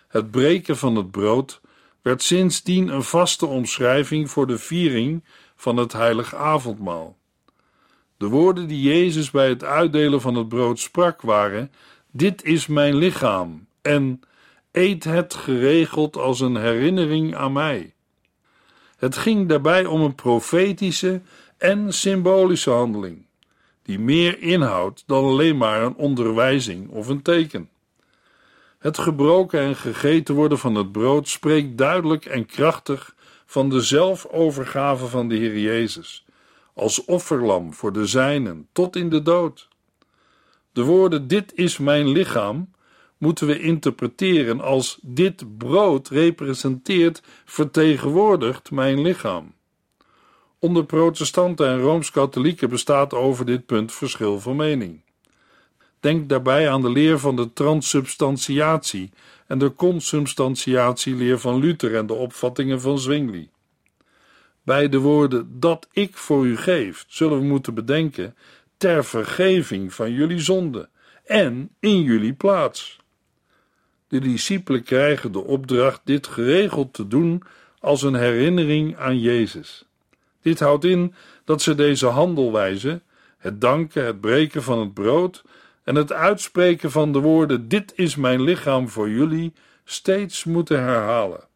Het 0.08 0.32
breken 0.32 0.78
van 0.78 0.96
het 0.96 1.12
brood 1.12 1.62
werd 2.02 2.24
sindsdien 2.24 2.88
een 2.88 3.04
vaste 3.04 3.46
omschrijving 3.46 4.32
voor 4.32 4.48
de 4.48 4.58
viering 4.58 5.24
van 5.56 5.78
het 5.78 5.94
heilig 5.94 6.36
avondmaal. 6.36 7.17
De 8.18 8.28
woorden 8.28 8.68
die 8.68 8.82
Jezus 8.82 9.32
bij 9.32 9.50
het 9.50 9.64
uitdelen 9.64 10.22
van 10.22 10.36
het 10.36 10.50
brood 10.50 10.80
sprak 10.80 11.22
waren: 11.22 11.72
Dit 12.12 12.44
is 12.44 12.68
mijn 12.68 12.96
lichaam 12.96 13.68
en 13.82 14.22
eet 14.72 15.04
het 15.04 15.34
geregeld 15.34 16.18
als 16.18 16.40
een 16.40 16.56
herinnering 16.56 17.36
aan 17.36 17.54
mij. 17.54 17.94
Het 18.98 19.18
ging 19.18 19.50
daarbij 19.50 19.86
om 19.86 20.02
een 20.02 20.16
profetische 20.16 21.22
en 21.58 21.94
symbolische 21.94 22.70
handeling, 22.70 23.26
die 23.84 24.00
meer 24.00 24.42
inhoudt 24.42 25.04
dan 25.06 25.24
alleen 25.24 25.58
maar 25.58 25.82
een 25.82 25.96
onderwijzing 25.96 26.90
of 26.90 27.08
een 27.08 27.22
teken. 27.22 27.70
Het 28.80 28.98
gebroken 28.98 29.60
en 29.60 29.76
gegeten 29.76 30.36
worden 30.36 30.58
van 30.58 30.76
het 30.76 30.92
brood 30.92 31.28
spreekt 31.28 31.78
duidelijk 31.78 32.26
en 32.26 32.46
krachtig 32.46 33.16
van 33.46 33.70
de 33.70 33.82
zelfovergave 33.82 35.06
van 35.06 35.28
de 35.28 35.36
Heer 35.36 35.60
Jezus, 35.60 36.26
als 36.78 37.06
offerlam 37.06 37.74
voor 37.74 37.94
de 37.94 38.06
zijnen 38.06 38.68
tot 38.72 38.96
in 38.96 39.10
de 39.10 39.22
dood. 39.22 39.68
De 40.72 40.84
woorden 40.84 41.28
dit 41.28 41.54
is 41.56 41.78
mijn 41.78 42.08
lichaam 42.08 42.70
moeten 43.18 43.48
we 43.48 43.60
interpreteren 43.60 44.62
als 44.62 45.00
dit 45.02 45.58
brood 45.58 46.08
representeert, 46.08 47.22
vertegenwoordigt 47.46 48.72
mijn 48.72 49.02
lichaam. 49.02 49.54
Onder 50.60 50.86
protestanten 50.86 51.68
en 51.68 51.80
rooms-katholieken 51.80 52.70
bestaat 52.70 53.14
over 53.14 53.46
dit 53.46 53.66
punt 53.66 53.94
verschil 53.94 54.40
van 54.40 54.56
mening. 54.56 55.02
Denk 56.00 56.30
daarbij 56.30 56.70
aan 56.70 56.82
de 56.82 56.90
leer 56.90 57.20
van 57.20 57.36
de 57.36 57.54
transsubstantiatie 57.54 59.12
en 59.48 59.58
de 59.58 59.74
consubstantiatieleer 59.74 61.40
van 61.40 61.60
Luther 61.60 61.96
en 61.96 62.06
de 62.06 62.14
opvattingen 62.14 62.82
van 62.82 63.00
Zwingli. 63.00 63.50
Bij 64.68 64.90
de 64.90 64.98
woorden 64.98 65.60
dat 65.60 65.88
ik 65.92 66.18
voor 66.18 66.46
u 66.46 66.58
geef, 66.58 67.06
zullen 67.08 67.40
we 67.40 67.46
moeten 67.46 67.74
bedenken 67.74 68.36
ter 68.78 69.06
vergeving 69.06 69.94
van 69.94 70.12
jullie 70.12 70.40
zonde 70.40 70.90
en 71.26 71.70
in 71.80 72.02
jullie 72.02 72.34
plaats. 72.34 73.00
De 74.08 74.20
discipelen 74.20 74.84
krijgen 74.84 75.32
de 75.32 75.44
opdracht 75.44 76.02
dit 76.04 76.28
geregeld 76.28 76.94
te 76.94 77.08
doen 77.08 77.44
als 77.80 78.02
een 78.02 78.16
herinnering 78.16 78.98
aan 78.98 79.20
Jezus. 79.20 79.86
Dit 80.42 80.60
houdt 80.60 80.84
in 80.84 81.14
dat 81.44 81.62
ze 81.62 81.76
deze 81.76 82.06
handelwijze, 82.06 83.02
het 83.38 83.62
danken, 83.62 84.06
het 84.06 84.22
breken 84.22 84.64
van 84.64 84.80
het 84.80 84.94
brood 84.94 85.44
en 85.84 85.96
het 85.96 86.14
uitspreken 86.14 86.92
van 86.92 87.12
de 87.12 87.20
woorden: 87.20 87.68
Dit 87.68 87.94
is 87.96 88.16
mijn 88.16 88.42
lichaam 88.42 88.90
voor 88.90 89.10
jullie, 89.10 89.54
steeds 89.84 90.44
moeten 90.44 90.80
herhalen. 90.80 91.48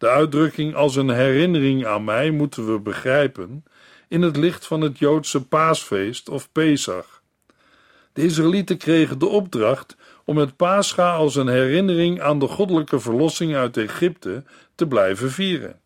De 0.00 0.08
uitdrukking 0.08 0.74
als 0.74 0.96
een 0.96 1.08
herinnering 1.08 1.86
aan 1.86 2.04
mij 2.04 2.30
moeten 2.30 2.72
we 2.72 2.78
begrijpen 2.78 3.64
in 4.08 4.22
het 4.22 4.36
licht 4.36 4.66
van 4.66 4.80
het 4.80 4.98
Joodse 4.98 5.46
paasfeest 5.46 6.28
of 6.28 6.52
Pesach. 6.52 7.22
De 8.12 8.22
Israëlieten 8.22 8.76
kregen 8.76 9.18
de 9.18 9.26
opdracht 9.26 9.96
om 10.24 10.36
het 10.36 10.56
Pascha 10.56 11.14
als 11.14 11.36
een 11.36 11.48
herinnering 11.48 12.20
aan 12.20 12.38
de 12.38 12.46
goddelijke 12.46 13.00
verlossing 13.00 13.54
uit 13.54 13.76
Egypte 13.76 14.44
te 14.74 14.86
blijven 14.86 15.30
vieren. 15.30 15.80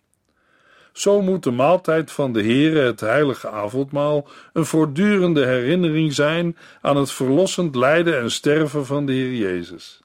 Zo 0.93 1.23
moet 1.23 1.43
de 1.43 1.51
maaltijd 1.51 2.13
van 2.13 2.33
de 2.33 2.43
Heere, 2.43 2.81
het 2.81 3.01
heilige 3.01 3.49
avondmaal, 3.49 4.29
een 4.53 4.67
voortdurende 4.67 5.47
herinnering 5.47 6.13
zijn 6.13 6.57
aan 6.81 6.97
het 6.97 7.11
verlossend 7.11 7.75
lijden 7.75 8.19
en 8.21 8.31
sterven 8.31 8.87
van 8.87 9.07
de 9.07 9.13
Heer 9.13 9.35
Jezus. 9.35 10.01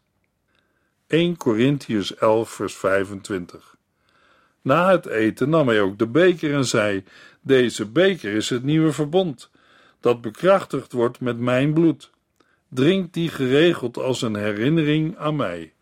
1 1.07 1.37
Corinthians 1.37 2.15
11 2.15 2.49
vers 2.49 2.75
25 2.75 3.77
Na 4.61 4.91
het 4.91 5.05
eten 5.05 5.49
nam 5.49 5.67
hij 5.67 5.81
ook 5.81 5.97
de 5.97 6.07
beker 6.07 6.53
en 6.53 6.65
zei, 6.65 7.03
deze 7.41 7.85
beker 7.85 8.33
is 8.33 8.49
het 8.49 8.63
nieuwe 8.63 8.91
verbond, 8.91 9.49
dat 9.99 10.21
bekrachtigd 10.21 10.91
wordt 10.91 11.19
met 11.19 11.39
mijn 11.39 11.73
bloed. 11.73 12.11
Drink 12.69 13.13
die 13.13 13.29
geregeld 13.29 13.97
als 13.97 14.21
een 14.21 14.35
herinnering 14.35 15.17
aan 15.17 15.35
mij. 15.35 15.73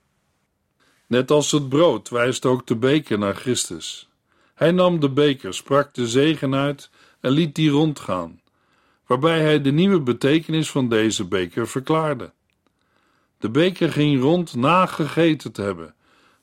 Net 1.08 1.32
als 1.32 1.52
het 1.52 1.70
brood 1.70 2.10
wijst 2.10 2.46
ook 2.46 2.68
de 2.68 2.76
beker 2.76 3.20
naar 3.20 3.36
Christus. 3.36 4.10
Hij 4.54 4.72
nam 4.72 5.00
de 5.00 5.10
beker, 5.10 5.54
sprak 5.54 5.94
de 5.94 6.08
zegen 6.08 6.56
uit 6.56 6.90
en 7.20 7.32
liet 7.32 7.56
die 7.56 7.70
rondgaan, 7.70 8.42
waarbij 9.06 9.42
hij 9.42 9.62
de 9.62 9.72
nieuwe 9.72 10.02
betekenis 10.02 10.72
van 10.72 10.90
deze 10.90 11.26
beker 11.26 11.68
verklaarde. 11.68 12.32
De 13.38 13.50
beker 13.50 13.92
ging 13.92 14.22
rond 14.22 14.56
na 14.56 14.86
gegeten 14.86 15.52
te 15.52 15.62
hebben, 15.62 15.96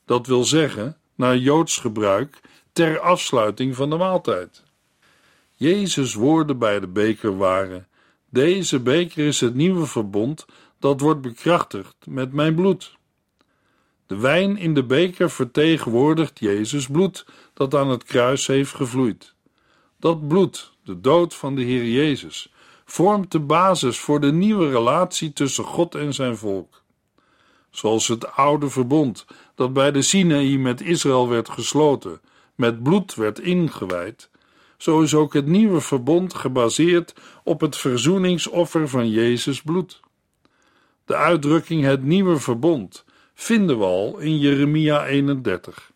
dat 0.05 0.27
wil 0.27 0.43
zeggen, 0.43 0.97
naar 1.15 1.37
Joods 1.37 1.77
gebruik, 1.77 2.39
ter 2.71 2.99
afsluiting 2.99 3.75
van 3.75 3.89
de 3.89 3.97
maaltijd. 3.97 4.63
Jezus' 5.55 6.13
woorden 6.13 6.57
bij 6.57 6.79
de 6.79 6.87
beker 6.87 7.37
waren: 7.37 7.87
Deze 8.29 8.79
beker 8.79 9.25
is 9.25 9.41
het 9.41 9.55
nieuwe 9.55 9.85
verbond 9.85 10.45
dat 10.79 10.99
wordt 10.99 11.21
bekrachtigd 11.21 11.95
met 12.07 12.31
mijn 12.31 12.55
bloed. 12.55 12.97
De 14.07 14.17
wijn 14.17 14.57
in 14.57 14.73
de 14.73 14.83
beker 14.83 15.29
vertegenwoordigt 15.29 16.39
Jezus' 16.39 16.87
bloed 16.87 17.25
dat 17.53 17.75
aan 17.75 17.89
het 17.89 18.03
kruis 18.03 18.47
heeft 18.47 18.73
gevloeid. 18.73 19.33
Dat 19.99 20.27
bloed, 20.27 20.73
de 20.83 21.01
dood 21.01 21.33
van 21.35 21.55
de 21.55 21.61
Heer 21.61 21.85
Jezus, 21.85 22.53
vormt 22.85 23.31
de 23.31 23.39
basis 23.39 23.99
voor 23.99 24.19
de 24.19 24.31
nieuwe 24.31 24.69
relatie 24.69 25.33
tussen 25.33 25.63
God 25.63 25.95
en 25.95 26.13
zijn 26.13 26.37
volk. 26.37 26.83
Zoals 27.69 28.07
het 28.07 28.31
oude 28.31 28.69
verbond 28.69 29.25
dat 29.55 29.73
bij 29.73 29.91
de 29.91 30.01
Sinaï 30.01 30.57
met 30.57 30.81
Israël 30.81 31.29
werd 31.29 31.49
gesloten, 31.49 32.21
met 32.55 32.83
bloed 32.83 33.15
werd 33.15 33.39
ingewijd, 33.39 34.29
zo 34.77 35.01
is 35.01 35.13
ook 35.13 35.33
het 35.33 35.45
nieuwe 35.45 35.81
verbond 35.81 36.33
gebaseerd 36.33 37.13
op 37.43 37.61
het 37.61 37.77
verzoeningsoffer 37.77 38.89
van 38.89 39.09
Jezus 39.09 39.61
bloed. 39.61 39.99
De 41.05 41.15
uitdrukking 41.15 41.83
het 41.83 42.03
nieuwe 42.03 42.39
verbond 42.39 43.05
vinden 43.33 43.77
we 43.77 43.83
al 43.83 44.17
in 44.17 44.37
Jeremia 44.37 45.05
31. 45.05 45.91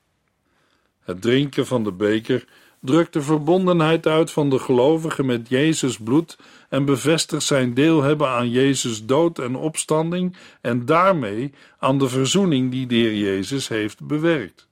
Het 0.99 1.21
drinken 1.21 1.67
van 1.67 1.83
de 1.83 1.91
beker 1.91 2.45
drukt 2.81 3.13
de 3.13 3.21
verbondenheid 3.21 4.07
uit 4.07 4.31
van 4.31 4.49
de 4.49 4.59
gelovigen 4.59 5.25
met 5.25 5.49
Jezus 5.49 5.97
bloed 5.97 6.37
en 6.69 6.85
bevestigt 6.85 7.43
zijn 7.43 7.73
deel 7.73 8.01
hebben 8.01 8.27
aan 8.27 8.49
Jezus 8.49 9.05
dood 9.05 9.39
en 9.39 9.55
opstanding 9.55 10.35
en 10.61 10.85
daarmee 10.85 11.53
aan 11.79 11.97
de 11.97 12.09
verzoening 12.09 12.71
die 12.71 12.87
de 12.87 12.95
Heer 12.95 13.15
Jezus 13.15 13.67
heeft 13.67 14.07
bewerkt. 14.07 14.67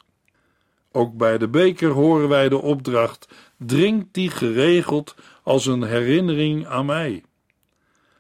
Ook 0.91 1.17
bij 1.17 1.37
de 1.37 1.47
beker 1.47 1.89
horen 1.89 2.29
wij 2.29 2.49
de 2.49 2.61
opdracht: 2.61 3.27
drink 3.57 4.13
die 4.13 4.29
geregeld 4.29 5.15
als 5.43 5.65
een 5.65 5.83
herinnering 5.83 6.67
aan 6.67 6.85
mij. 6.85 7.23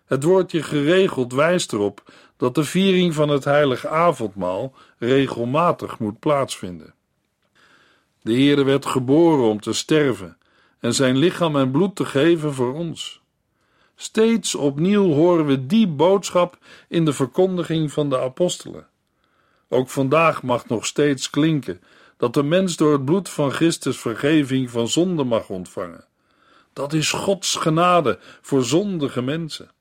Het 0.05 0.23
woordje 0.23 0.63
geregeld 0.63 1.33
wijst 1.33 1.73
erop 1.73 2.03
dat 2.37 2.55
de 2.55 2.63
viering 2.63 3.13
van 3.13 3.29
het 3.29 3.43
heilige 3.43 3.89
avondmaal 3.89 4.73
regelmatig 4.97 5.99
moet 5.99 6.19
plaatsvinden. 6.19 6.93
De 8.27 8.33
Heerde 8.33 8.63
werd 8.63 8.85
geboren 8.85 9.49
om 9.49 9.59
te 9.59 9.73
sterven 9.73 10.37
en 10.79 10.93
zijn 10.93 11.17
lichaam 11.17 11.55
en 11.55 11.71
bloed 11.71 11.95
te 11.95 12.05
geven 12.05 12.53
voor 12.53 12.73
ons. 12.73 13.21
Steeds 13.95 14.55
opnieuw 14.55 15.13
horen 15.13 15.45
we 15.45 15.65
die 15.65 15.87
boodschap 15.87 16.57
in 16.87 17.05
de 17.05 17.13
verkondiging 17.13 17.91
van 17.91 18.09
de 18.09 18.19
apostelen. 18.19 18.87
Ook 19.69 19.89
vandaag 19.89 20.43
mag 20.43 20.67
nog 20.67 20.85
steeds 20.85 21.29
klinken 21.29 21.81
dat 22.17 22.33
de 22.33 22.43
mens 22.43 22.75
door 22.75 22.91
het 22.91 23.05
bloed 23.05 23.29
van 23.29 23.51
Christus 23.51 23.97
vergeving 23.97 24.69
van 24.69 24.87
zonde 24.87 25.23
mag 25.23 25.49
ontvangen. 25.49 26.05
Dat 26.73 26.93
is 26.93 27.11
Gods 27.11 27.55
genade 27.55 28.19
voor 28.41 28.63
zondige 28.63 29.21
mensen. 29.21 29.71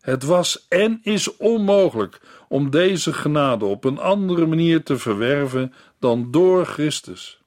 Het 0.00 0.22
was 0.22 0.66
en 0.68 1.00
is 1.02 1.36
onmogelijk 1.36 2.20
om 2.48 2.70
deze 2.70 3.12
genade 3.12 3.64
op 3.64 3.84
een 3.84 3.98
andere 3.98 4.46
manier 4.46 4.82
te 4.82 4.98
verwerven 4.98 5.74
dan 5.98 6.30
door 6.30 6.64
Christus. 6.64 7.44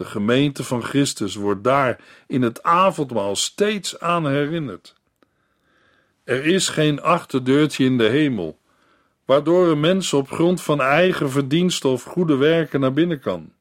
De 0.00 0.06
gemeente 0.06 0.64
van 0.64 0.82
Christus 0.82 1.34
wordt 1.34 1.64
daar 1.64 2.00
in 2.26 2.42
het 2.42 2.62
avondmaal 2.62 3.36
steeds 3.36 3.98
aan 3.98 4.28
herinnerd. 4.28 4.94
Er 6.24 6.46
is 6.46 6.68
geen 6.68 7.02
achterdeurtje 7.02 7.84
in 7.84 7.98
de 7.98 8.08
hemel, 8.08 8.58
waardoor 9.24 9.68
een 9.68 9.80
mens 9.80 10.12
op 10.12 10.30
grond 10.30 10.62
van 10.62 10.80
eigen 10.80 11.30
verdiensten 11.30 11.90
of 11.90 12.02
goede 12.02 12.36
werken 12.36 12.80
naar 12.80 12.92
binnen 12.92 13.20
kan. 13.20 13.52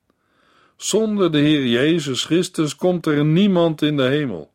Zonder 0.76 1.32
de 1.32 1.38
Heer 1.38 1.66
Jezus 1.66 2.24
Christus 2.24 2.76
komt 2.76 3.06
er 3.06 3.26
niemand 3.26 3.82
in 3.82 3.98
de 3.98 4.04
hemel. 4.04 4.52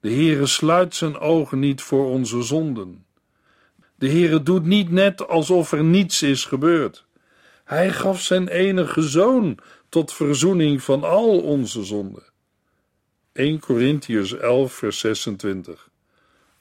De 0.00 0.10
Heere 0.10 0.46
sluit 0.46 0.94
zijn 0.94 1.18
ogen 1.18 1.58
niet 1.58 1.82
voor 1.82 2.06
onze 2.06 2.42
zonden. 2.42 3.04
De 3.94 4.08
Heere 4.08 4.42
doet 4.42 4.64
niet 4.64 4.90
net 4.90 5.28
alsof 5.28 5.72
er 5.72 5.84
niets 5.84 6.22
is 6.22 6.44
gebeurd. 6.44 7.04
Hij 7.64 7.90
gaf 7.92 8.20
zijn 8.20 8.48
enige 8.48 9.02
zoon 9.02 9.58
tot 9.92 10.12
verzoening 10.12 10.82
van 10.82 11.04
al 11.04 11.40
onze 11.40 11.84
zonden. 11.84 12.22
1 13.32 13.60
Corinthians 13.60 14.32
11 14.32 14.72
vers 14.72 14.98
26 14.98 15.88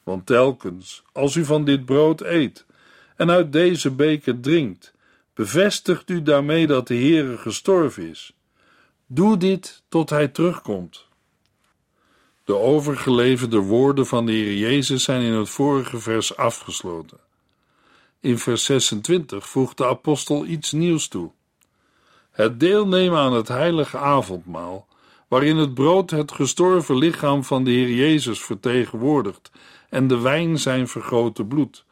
Want 0.03 0.25
telkens, 0.25 1.03
als 1.11 1.35
u 1.35 1.45
van 1.45 1.65
dit 1.65 1.85
brood 1.85 2.21
eet 2.21 2.65
en 3.15 3.29
uit 3.29 3.51
deze 3.51 3.91
beker 3.91 4.39
drinkt, 4.39 4.93
bevestigt 5.33 6.09
u 6.09 6.21
daarmee 6.21 6.67
dat 6.67 6.87
de 6.87 6.95
Heere 6.95 7.37
gestorven 7.37 8.09
is. 8.09 8.33
Doe 9.05 9.37
dit 9.37 9.83
tot 9.89 10.09
hij 10.09 10.27
terugkomt. 10.27 11.07
De 12.43 12.55
overgeleverde 12.55 13.59
woorden 13.59 14.05
van 14.05 14.25
de 14.25 14.31
Heer 14.31 14.57
Jezus 14.57 15.03
zijn 15.03 15.21
in 15.21 15.33
het 15.33 15.49
vorige 15.49 15.99
vers 15.99 16.37
afgesloten. 16.37 17.19
In 18.19 18.37
vers 18.37 18.65
26 18.65 19.49
voegt 19.49 19.77
de 19.77 19.85
apostel 19.85 20.45
iets 20.45 20.71
nieuws 20.71 21.07
toe. 21.07 21.31
Het 22.31 22.59
deelnemen 22.59 23.19
aan 23.19 23.33
het 23.33 23.47
heilige 23.47 23.97
avondmaal, 23.97 24.87
waarin 25.27 25.57
het 25.57 25.73
brood 25.73 26.09
het 26.09 26.31
gestorven 26.31 26.97
lichaam 26.97 27.43
van 27.43 27.63
de 27.63 27.71
Heer 27.71 27.89
Jezus 27.89 28.41
vertegenwoordigt 28.41 29.51
en 29.89 30.07
de 30.07 30.19
wijn 30.19 30.59
zijn 30.59 30.87
vergrote 30.87 31.45
bloed, 31.45 31.85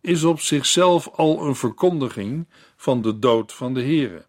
is 0.00 0.24
op 0.24 0.40
zichzelf 0.40 1.08
al 1.08 1.46
een 1.46 1.54
verkondiging 1.54 2.46
van 2.76 3.02
de 3.02 3.18
dood 3.18 3.52
van 3.52 3.74
de 3.74 3.80
Heere. 3.80 4.26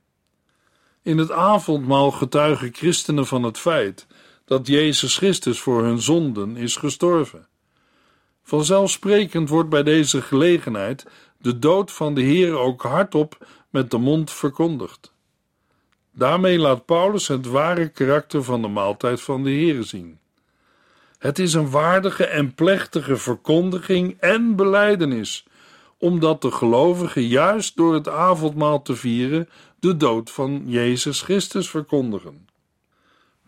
In 1.01 1.17
het 1.17 1.31
avondmaal 1.31 2.11
getuigen 2.11 2.73
christenen 2.73 3.27
van 3.27 3.43
het 3.43 3.57
feit 3.57 4.07
dat 4.45 4.67
Jezus 4.67 5.17
Christus 5.17 5.59
voor 5.59 5.83
hun 5.83 6.01
zonden 6.01 6.57
is 6.57 6.75
gestorven. 6.75 7.47
Vanzelfsprekend 8.43 9.49
wordt 9.49 9.69
bij 9.69 9.83
deze 9.83 10.21
gelegenheid 10.21 11.05
de 11.37 11.59
dood 11.59 11.91
van 11.91 12.13
de 12.13 12.21
Heer 12.21 12.57
ook 12.57 12.81
hardop 12.81 13.47
met 13.69 13.91
de 13.91 13.97
mond 13.97 14.31
verkondigd. 14.31 15.13
Daarmee 16.13 16.59
laat 16.59 16.85
Paulus 16.85 17.27
het 17.27 17.45
ware 17.45 17.89
karakter 17.89 18.43
van 18.43 18.61
de 18.61 18.67
maaltijd 18.67 19.21
van 19.21 19.43
de 19.43 19.49
Heer 19.49 19.83
zien. 19.83 20.19
Het 21.17 21.39
is 21.39 21.53
een 21.53 21.69
waardige 21.69 22.25
en 22.25 22.53
plechtige 22.53 23.17
verkondiging 23.17 24.17
en 24.19 24.55
beleidenis, 24.55 25.45
omdat 25.97 26.41
de 26.41 26.51
gelovigen 26.51 27.27
juist 27.27 27.75
door 27.75 27.93
het 27.93 28.07
avondmaal 28.07 28.81
te 28.81 28.95
vieren 28.95 29.49
de 29.79 29.97
dood 29.97 30.31
van 30.31 30.63
Jezus 30.65 31.21
Christus 31.21 31.69
verkondigen. 31.69 32.47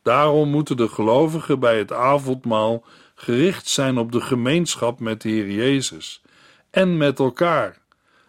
Daarom 0.01 0.49
moeten 0.49 0.77
de 0.77 0.87
gelovigen 0.87 1.59
bij 1.59 1.77
het 1.77 1.91
avondmaal 1.91 2.83
gericht 3.15 3.67
zijn 3.67 3.97
op 3.97 4.11
de 4.11 4.21
gemeenschap 4.21 4.99
met 4.99 5.21
de 5.21 5.29
Heer 5.29 5.51
Jezus 5.51 6.21
en 6.69 6.97
met 6.97 7.19
elkaar, 7.19 7.77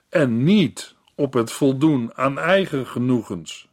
en 0.08 0.44
niet 0.44 0.94
op 1.14 1.32
het 1.32 1.52
voldoen 1.52 2.10
aan 2.14 2.38
eigen 2.38 2.86
genoegens. 2.86 3.68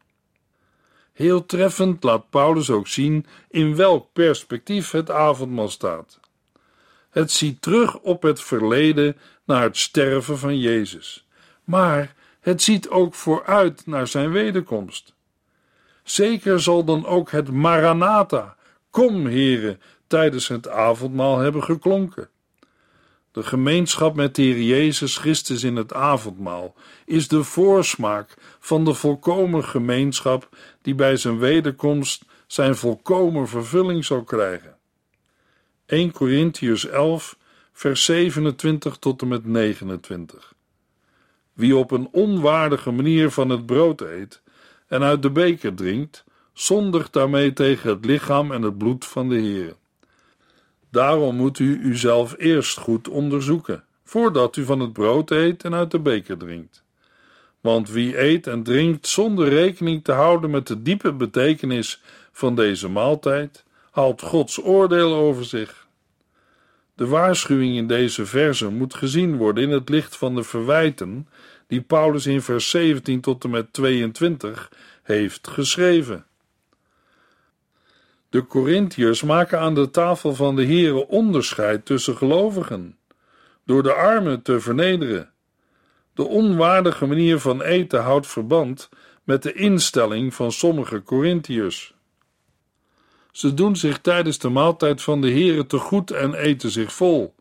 Heel 1.14 1.46
treffend 1.46 2.04
laat 2.04 2.30
Paulus 2.30 2.70
ook 2.70 2.88
zien 2.88 3.26
in 3.50 3.76
welk 3.76 4.08
perspectief 4.14 4.92
het 4.92 5.12
avondmaal 5.12 5.70
staat. 5.70 6.20
Het 7.10 7.32
ziet 7.32 7.62
terug 7.62 8.00
op 8.00 8.22
het 8.22 8.42
verleden 8.42 9.18
naar 9.46 9.64
het 9.64 9.78
sterven 9.78 10.38
van 10.38 10.60
Jezus, 10.60 11.28
maar 11.64 12.16
het 12.40 12.62
ziet 12.62 12.90
ook 12.90 13.14
vooruit 13.14 13.86
naar 13.86 14.08
zijn 14.08 14.32
wederkomst. 14.32 15.14
Zeker 16.04 16.62
zal 16.62 16.84
dan 16.84 17.06
ook 17.06 17.32
het 17.32 17.52
Maranatha, 17.52 18.56
kom 18.90 19.26
Heere, 19.26 19.78
tijdens 20.08 20.48
het 20.48 20.68
avondmaal 20.68 21.38
hebben 21.38 21.64
geklonken. 21.64 22.30
De 23.32 23.44
gemeenschap 23.44 24.16
met 24.16 24.36
de 24.36 24.42
Heer 24.42 24.62
Jezus 24.62 25.18
Christus 25.18 25.64
in 25.64 25.76
het 25.76 25.94
avondmaal 25.94 26.76
is 27.06 27.28
de 27.28 27.44
voorsmaak 27.44 28.34
van 28.60 28.86
de 28.86 28.94
volkomen 28.94 29.64
gemeenschap 29.64 30.50
die 30.82 30.96
bij 30.96 31.16
zijn 31.16 31.40
wederkomst 31.40 32.26
zijn 32.48 32.76
volkomen 32.76 33.48
vervulling 33.48 34.06
zal 34.06 34.24
krijgen. 34.24 34.78
1 35.86 36.12
Corinthians 36.12 36.88
11, 36.88 37.38
vers 37.74 38.06
27 38.06 38.98
tot 38.98 39.22
en 39.22 39.28
met 39.28 39.46
29. 39.46 40.54
Wie 41.54 41.76
op 41.76 41.92
een 41.92 42.10
onwaardige 42.12 42.92
manier 42.92 43.30
van 43.30 43.50
het 43.50 43.66
brood 43.66 44.02
eet 44.02 44.42
en 44.88 45.04
uit 45.04 45.22
de 45.22 45.32
beker 45.32 45.74
drinkt, 45.74 46.24
zondigt 46.54 47.14
daarmee 47.14 47.54
tegen 47.54 47.90
het 47.90 48.06
lichaam 48.06 48.52
en 48.52 48.62
het 48.62 48.78
bloed 48.78 49.06
van 49.06 49.30
de 49.30 49.36
Heer. 49.36 49.76
Daarom 50.92 51.36
moet 51.36 51.60
u 51.60 51.80
uzelf 51.84 52.36
eerst 52.38 52.78
goed 52.78 53.08
onderzoeken, 53.08 53.84
voordat 54.04 54.56
u 54.56 54.66
van 54.66 54.80
het 54.80 54.94
brood 54.94 55.32
eet 55.32 55.64
en 55.64 55.74
uit 55.74 55.92
de 55.92 56.00
beker 56.00 56.38
drinkt. 56.38 56.84
Want 57.62 57.90
wie 57.90 58.20
eet 58.20 58.48
en 58.48 58.64
drinkt 58.64 59.08
zonder 59.08 59.50
rekening 59.50 60.04
te 60.04 60.12
houden 60.12 60.50
met 60.50 60.68
de 60.68 60.82
diepe 60.82 61.14
betekenis 61.14 62.02
van 62.32 62.56
deze 62.56 62.90
maaltijd, 62.90 63.64
haalt 63.92 64.22
Gods 64.22 64.64
oordeel 64.64 65.14
over 65.14 65.46
zich. 65.46 65.88
De 66.96 67.08
waarschuwing 67.08 67.76
in 67.76 67.88
deze 67.88 68.26
verse 68.26 68.70
moet 68.70 68.94
gezien 68.94 69.38
worden 69.38 69.64
in 69.64 69.70
het 69.70 69.90
licht 69.90 70.18
van 70.18 70.36
de 70.36 70.44
verwijten 70.44 71.28
die 71.68 71.82
Paulus 71.82 72.26
in 72.26 72.42
vers 72.42 72.70
17 72.70 73.22
tot 73.22 73.44
en 73.44 73.50
met 73.50 73.74
22 73.74 74.72
heeft 75.04 75.48
geschreven. 75.48 76.26
De 78.32 78.48
Corinthiërs 78.48 79.24
maken 79.24 79.60
aan 79.60 79.74
de 79.74 79.90
tafel 79.90 80.36
van 80.36 80.56
de 80.56 80.66
Here 80.66 81.08
onderscheid 81.08 81.86
tussen 81.86 82.18
gelovigen, 82.18 82.98
door 83.66 83.84
de 83.84 83.94
armen 83.94 84.42
te 84.42 84.60
vernederen. 84.60 85.30
De 86.14 86.24
onwaardige 86.24 87.06
manier 87.06 87.40
van 87.40 87.62
eten 87.62 88.02
houdt 88.02 88.28
verband 88.28 88.90
met 89.24 89.44
de 89.44 89.54
instelling 89.54 90.34
van 90.34 90.52
sommige 90.52 91.04
Corinthiërs. 91.04 91.94
Ze 93.32 93.54
doen 93.54 93.76
zich 93.76 94.00
tijdens 94.00 94.38
de 94.38 94.50
maaltijd 94.50 95.02
van 95.02 95.22
de 95.22 95.32
Here 95.32 95.66
te 95.66 95.78
goed 95.78 96.12
en 96.12 96.34
eten 96.34 96.72
zich 96.72 96.94
vol. 96.94 97.36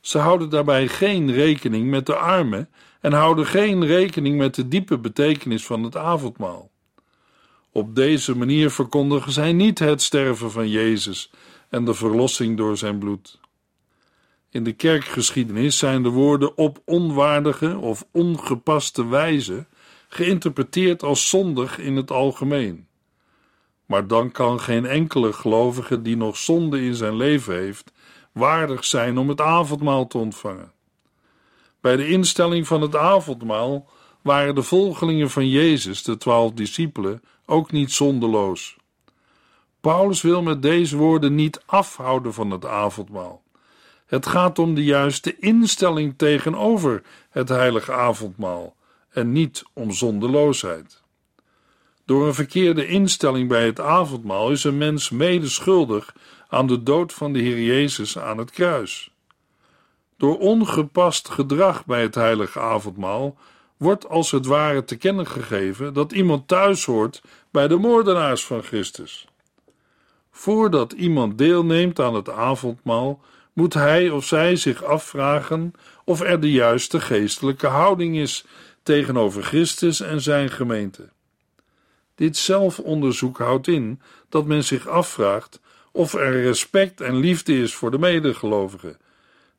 Ze 0.00 0.18
houden 0.18 0.48
daarbij 0.48 0.88
geen 0.88 1.32
rekening 1.32 1.90
met 1.90 2.06
de 2.06 2.16
armen 2.16 2.68
en 3.00 3.12
houden 3.12 3.46
geen 3.46 3.86
rekening 3.86 4.36
met 4.36 4.54
de 4.54 4.68
diepe 4.68 4.98
betekenis 4.98 5.66
van 5.66 5.82
het 5.82 5.96
avondmaal. 5.96 6.71
Op 7.72 7.94
deze 7.94 8.36
manier 8.36 8.70
verkondigen 8.70 9.32
zij 9.32 9.52
niet 9.52 9.78
het 9.78 10.02
sterven 10.02 10.50
van 10.50 10.68
Jezus 10.68 11.30
en 11.68 11.84
de 11.84 11.94
verlossing 11.94 12.56
door 12.56 12.76
zijn 12.76 12.98
bloed. 12.98 13.40
In 14.50 14.64
de 14.64 14.72
kerkgeschiedenis 14.72 15.78
zijn 15.78 16.02
de 16.02 16.08
woorden 16.08 16.56
op 16.56 16.82
onwaardige 16.84 17.76
of 17.78 18.06
ongepaste 18.10 19.08
wijze 19.08 19.66
geïnterpreteerd 20.08 21.02
als 21.02 21.28
zondig 21.28 21.78
in 21.78 21.96
het 21.96 22.10
algemeen. 22.10 22.86
Maar 23.86 24.06
dan 24.06 24.30
kan 24.30 24.60
geen 24.60 24.86
enkele 24.86 25.32
gelovige 25.32 26.02
die 26.02 26.16
nog 26.16 26.36
zonde 26.36 26.82
in 26.84 26.94
zijn 26.94 27.16
leven 27.16 27.54
heeft, 27.54 27.92
waardig 28.32 28.84
zijn 28.84 29.18
om 29.18 29.28
het 29.28 29.40
avondmaal 29.40 30.06
te 30.06 30.18
ontvangen. 30.18 30.72
Bij 31.80 31.96
de 31.96 32.08
instelling 32.08 32.66
van 32.66 32.80
het 32.80 32.96
avondmaal 32.96 33.90
waren 34.22 34.54
de 34.54 34.62
volgelingen 34.62 35.30
van 35.30 35.48
Jezus, 35.48 36.02
de 36.02 36.16
twaalf 36.16 36.52
discipelen, 36.52 37.22
ook 37.46 37.72
niet 37.72 37.92
zonderloos. 37.92 38.76
Paulus 39.80 40.22
wil 40.22 40.42
met 40.42 40.62
deze 40.62 40.96
woorden 40.96 41.34
niet 41.34 41.62
afhouden 41.66 42.34
van 42.34 42.50
het 42.50 42.66
avondmaal. 42.66 43.42
Het 44.06 44.26
gaat 44.26 44.58
om 44.58 44.74
de 44.74 44.84
juiste 44.84 45.38
instelling 45.38 46.14
tegenover 46.16 47.02
het 47.30 47.48
heilige 47.48 47.92
avondmaal 47.92 48.76
en 49.10 49.32
niet 49.32 49.64
om 49.72 49.90
zonderloosheid. 49.90 51.02
Door 52.04 52.26
een 52.26 52.34
verkeerde 52.34 52.86
instelling 52.86 53.48
bij 53.48 53.66
het 53.66 53.80
avondmaal 53.80 54.50
is 54.50 54.64
een 54.64 54.78
mens 54.78 55.10
mede 55.10 55.48
schuldig 55.48 56.14
aan 56.48 56.66
de 56.66 56.82
dood 56.82 57.12
van 57.12 57.32
de 57.32 57.38
Heer 57.38 57.62
Jezus 57.62 58.18
aan 58.18 58.38
het 58.38 58.50
kruis. 58.50 59.10
Door 60.16 60.38
ongepast 60.38 61.28
gedrag 61.28 61.86
bij 61.86 62.02
het 62.02 62.14
heilige 62.14 62.60
avondmaal 62.60 63.36
wordt 63.82 64.08
als 64.08 64.30
het 64.30 64.46
ware 64.46 64.84
te 64.84 64.96
kennen 64.96 65.26
gegeven 65.26 65.94
dat 65.94 66.12
iemand 66.12 66.48
thuis 66.48 66.84
hoort 66.84 67.22
bij 67.50 67.68
de 67.68 67.76
moordenaars 67.76 68.44
van 68.44 68.62
Christus. 68.62 69.26
Voordat 70.30 70.92
iemand 70.92 71.38
deelneemt 71.38 72.00
aan 72.00 72.14
het 72.14 72.30
avondmaal, 72.30 73.20
moet 73.52 73.74
hij 73.74 74.10
of 74.10 74.24
zij 74.24 74.56
zich 74.56 74.84
afvragen 74.84 75.72
of 76.04 76.20
er 76.20 76.40
de 76.40 76.50
juiste 76.50 77.00
geestelijke 77.00 77.66
houding 77.66 78.16
is 78.16 78.44
tegenover 78.82 79.42
Christus 79.42 80.00
en 80.00 80.20
zijn 80.20 80.50
gemeente. 80.50 81.08
Dit 82.14 82.36
zelfonderzoek 82.36 83.38
houdt 83.38 83.66
in 83.66 84.00
dat 84.28 84.46
men 84.46 84.64
zich 84.64 84.88
afvraagt 84.88 85.60
of 85.92 86.14
er 86.14 86.42
respect 86.42 87.00
en 87.00 87.16
liefde 87.16 87.58
is 87.58 87.74
voor 87.74 87.90
de 87.90 87.98
medegelovigen, 87.98 88.96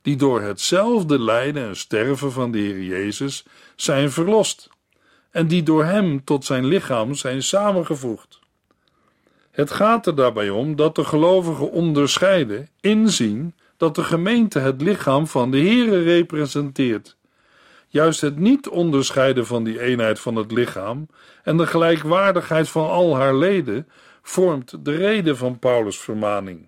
die 0.03 0.15
door 0.15 0.41
hetzelfde 0.41 1.19
lijden 1.19 1.67
en 1.67 1.75
sterven 1.75 2.31
van 2.31 2.51
de 2.51 2.57
Heer 2.57 2.83
Jezus 2.83 3.45
zijn 3.75 4.11
verlost 4.11 4.69
en 5.31 5.47
die 5.47 5.63
door 5.63 5.85
Hem 5.85 6.23
tot 6.23 6.45
zijn 6.45 6.65
lichaam 6.65 7.13
zijn 7.13 7.43
samengevoegd. 7.43 8.39
Het 9.51 9.71
gaat 9.71 10.07
er 10.07 10.15
daarbij 10.15 10.49
om 10.49 10.75
dat 10.75 10.95
de 10.95 11.03
gelovigen 11.03 11.71
onderscheiden, 11.71 12.69
inzien 12.81 13.55
dat 13.77 13.95
de 13.95 14.03
gemeente 14.03 14.59
het 14.59 14.81
lichaam 14.81 15.27
van 15.27 15.51
de 15.51 15.57
Heere 15.57 16.01
representeert. 16.01 17.17
Juist 17.87 18.21
het 18.21 18.37
niet 18.37 18.67
onderscheiden 18.67 19.45
van 19.45 19.63
die 19.63 19.81
eenheid 19.81 20.19
van 20.19 20.35
het 20.35 20.51
lichaam 20.51 21.07
en 21.43 21.57
de 21.57 21.67
gelijkwaardigheid 21.67 22.69
van 22.69 22.89
al 22.89 23.15
haar 23.15 23.35
leden 23.35 23.87
vormt 24.21 24.85
de 24.85 24.95
reden 24.95 25.37
van 25.37 25.59
Paulus' 25.59 25.99
vermaning. 25.99 26.67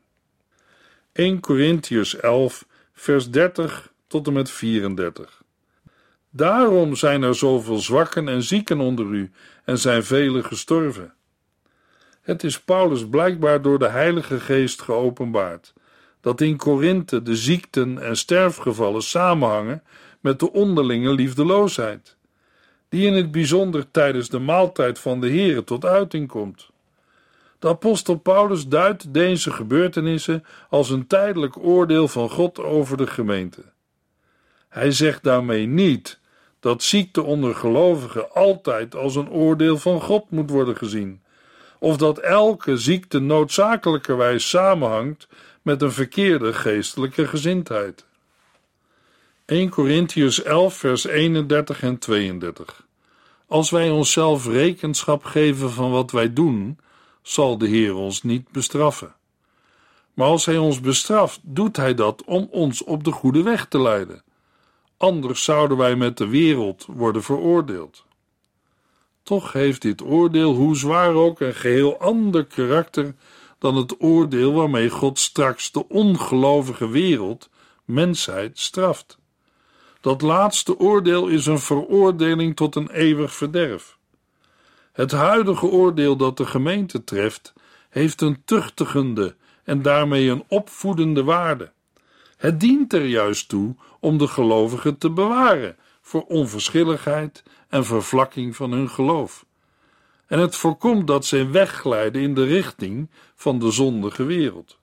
1 1.11 1.39
Corinthians 1.39 2.15
11, 2.15 2.65
vers 2.95 3.31
30 3.31 3.91
tot 4.07 4.27
en 4.27 4.33
met 4.33 4.51
34. 4.51 5.43
Daarom 6.29 6.95
zijn 6.95 7.23
er 7.23 7.35
zoveel 7.35 7.77
zwakken 7.77 8.27
en 8.27 8.43
zieken 8.43 8.79
onder 8.79 9.05
u 9.05 9.31
en 9.63 9.77
zijn 9.77 10.03
velen 10.03 10.45
gestorven. 10.45 11.13
Het 12.21 12.43
is 12.43 12.61
Paulus 12.61 13.07
blijkbaar 13.09 13.61
door 13.61 13.79
de 13.79 13.89
Heilige 13.89 14.39
Geest 14.39 14.81
geopenbaard 14.81 15.73
dat 16.21 16.41
in 16.41 16.57
Korinthe 16.57 17.21
de 17.21 17.35
ziekten 17.35 17.99
en 17.99 18.17
sterfgevallen 18.17 19.03
samenhangen 19.03 19.83
met 20.19 20.39
de 20.39 20.51
onderlinge 20.51 21.13
liefdeloosheid, 21.13 22.17
die 22.89 23.05
in 23.05 23.13
het 23.13 23.31
bijzonder 23.31 23.91
tijdens 23.91 24.29
de 24.29 24.39
maaltijd 24.39 24.99
van 24.99 25.21
de 25.21 25.29
Here 25.29 25.63
tot 25.63 25.85
uiting 25.85 26.27
komt. 26.27 26.69
De 27.59 27.67
apostel 27.67 28.15
Paulus 28.15 28.67
duidt 28.67 29.13
deze 29.13 29.51
gebeurtenissen 29.51 30.45
als 30.69 30.89
een 30.89 31.07
tijdelijk 31.07 31.57
oordeel 31.57 32.07
van 32.07 32.29
God 32.29 32.59
over 32.59 32.97
de 32.97 33.07
gemeente. 33.07 33.63
Hij 34.69 34.91
zegt 34.91 35.23
daarmee 35.23 35.65
niet 35.65 36.19
dat 36.59 36.83
ziekte 36.83 37.23
onder 37.23 37.55
gelovigen 37.55 38.31
altijd 38.31 38.95
als 38.95 39.15
een 39.15 39.29
oordeel 39.29 39.77
van 39.77 40.01
God 40.01 40.29
moet 40.29 40.49
worden 40.49 40.77
gezien, 40.77 41.21
of 41.79 41.97
dat 41.97 42.17
elke 42.17 42.77
ziekte 42.77 43.19
noodzakelijkerwijs 43.19 44.49
samenhangt 44.49 45.27
met 45.61 45.81
een 45.81 45.91
verkeerde 45.91 46.53
geestelijke 46.53 47.27
gezindheid. 47.27 48.05
1 49.45 49.69
Corinthians 49.69 50.43
11, 50.43 50.75
vers 50.75 51.05
31 51.05 51.81
en 51.81 51.97
32. 51.97 52.85
Als 53.47 53.69
wij 53.69 53.89
onszelf 53.89 54.47
rekenschap 54.47 55.23
geven 55.23 55.71
van 55.71 55.91
wat 55.91 56.11
wij 56.11 56.33
doen, 56.33 56.79
zal 57.27 57.57
de 57.57 57.67
Heer 57.67 57.95
ons 57.95 58.23
niet 58.23 58.51
bestraffen. 58.51 59.15
Maar 60.13 60.27
als 60.27 60.45
Hij 60.45 60.57
ons 60.57 60.79
bestraft, 60.79 61.39
doet 61.43 61.77
Hij 61.77 61.93
dat 61.93 62.23
om 62.23 62.47
ons 62.51 62.83
op 62.83 63.03
de 63.03 63.11
goede 63.11 63.43
weg 63.43 63.65
te 63.65 63.81
leiden. 63.81 64.23
Anders 64.97 65.43
zouden 65.43 65.77
wij 65.77 65.95
met 65.95 66.17
de 66.17 66.27
wereld 66.27 66.85
worden 66.89 67.23
veroordeeld. 67.23 68.05
Toch 69.23 69.53
heeft 69.53 69.81
dit 69.81 70.01
oordeel, 70.01 70.53
hoe 70.53 70.75
zwaar 70.75 71.13
ook, 71.13 71.39
een 71.39 71.53
geheel 71.53 71.99
ander 71.99 72.45
karakter 72.45 73.15
dan 73.59 73.75
het 73.75 74.01
oordeel 74.01 74.53
waarmee 74.53 74.89
God 74.89 75.19
straks 75.19 75.71
de 75.71 75.89
ongelovige 75.89 76.89
wereld, 76.89 77.49
mensheid, 77.85 78.59
straft. 78.59 79.17
Dat 80.01 80.21
laatste 80.21 80.79
oordeel 80.79 81.27
is 81.27 81.45
een 81.45 81.59
veroordeling 81.59 82.55
tot 82.55 82.75
een 82.75 82.89
eeuwig 82.89 83.33
verderf. 83.33 83.97
Het 84.95 85.11
huidige 85.11 85.65
oordeel 85.65 86.15
dat 86.15 86.37
de 86.37 86.45
gemeente 86.45 87.03
treft, 87.03 87.53
heeft 87.89 88.21
een 88.21 88.41
tuchtigende 88.45 89.35
en 89.63 89.81
daarmee 89.81 90.29
een 90.29 90.43
opvoedende 90.47 91.23
waarde. 91.23 91.71
Het 92.37 92.59
dient 92.59 92.93
er 92.93 93.05
juist 93.05 93.49
toe 93.49 93.75
om 93.99 94.17
de 94.17 94.27
gelovigen 94.27 94.97
te 94.97 95.09
bewaren 95.09 95.75
voor 96.01 96.23
onverschilligheid 96.23 97.43
en 97.69 97.85
vervlakking 97.85 98.55
van 98.55 98.71
hun 98.71 98.89
geloof. 98.89 99.45
En 100.27 100.39
het 100.39 100.55
voorkomt 100.55 101.07
dat 101.07 101.25
zij 101.25 101.51
wegglijden 101.51 102.21
in 102.21 102.33
de 102.33 102.45
richting 102.45 103.09
van 103.35 103.59
de 103.59 103.71
zondige 103.71 104.23
wereld. 104.23 104.77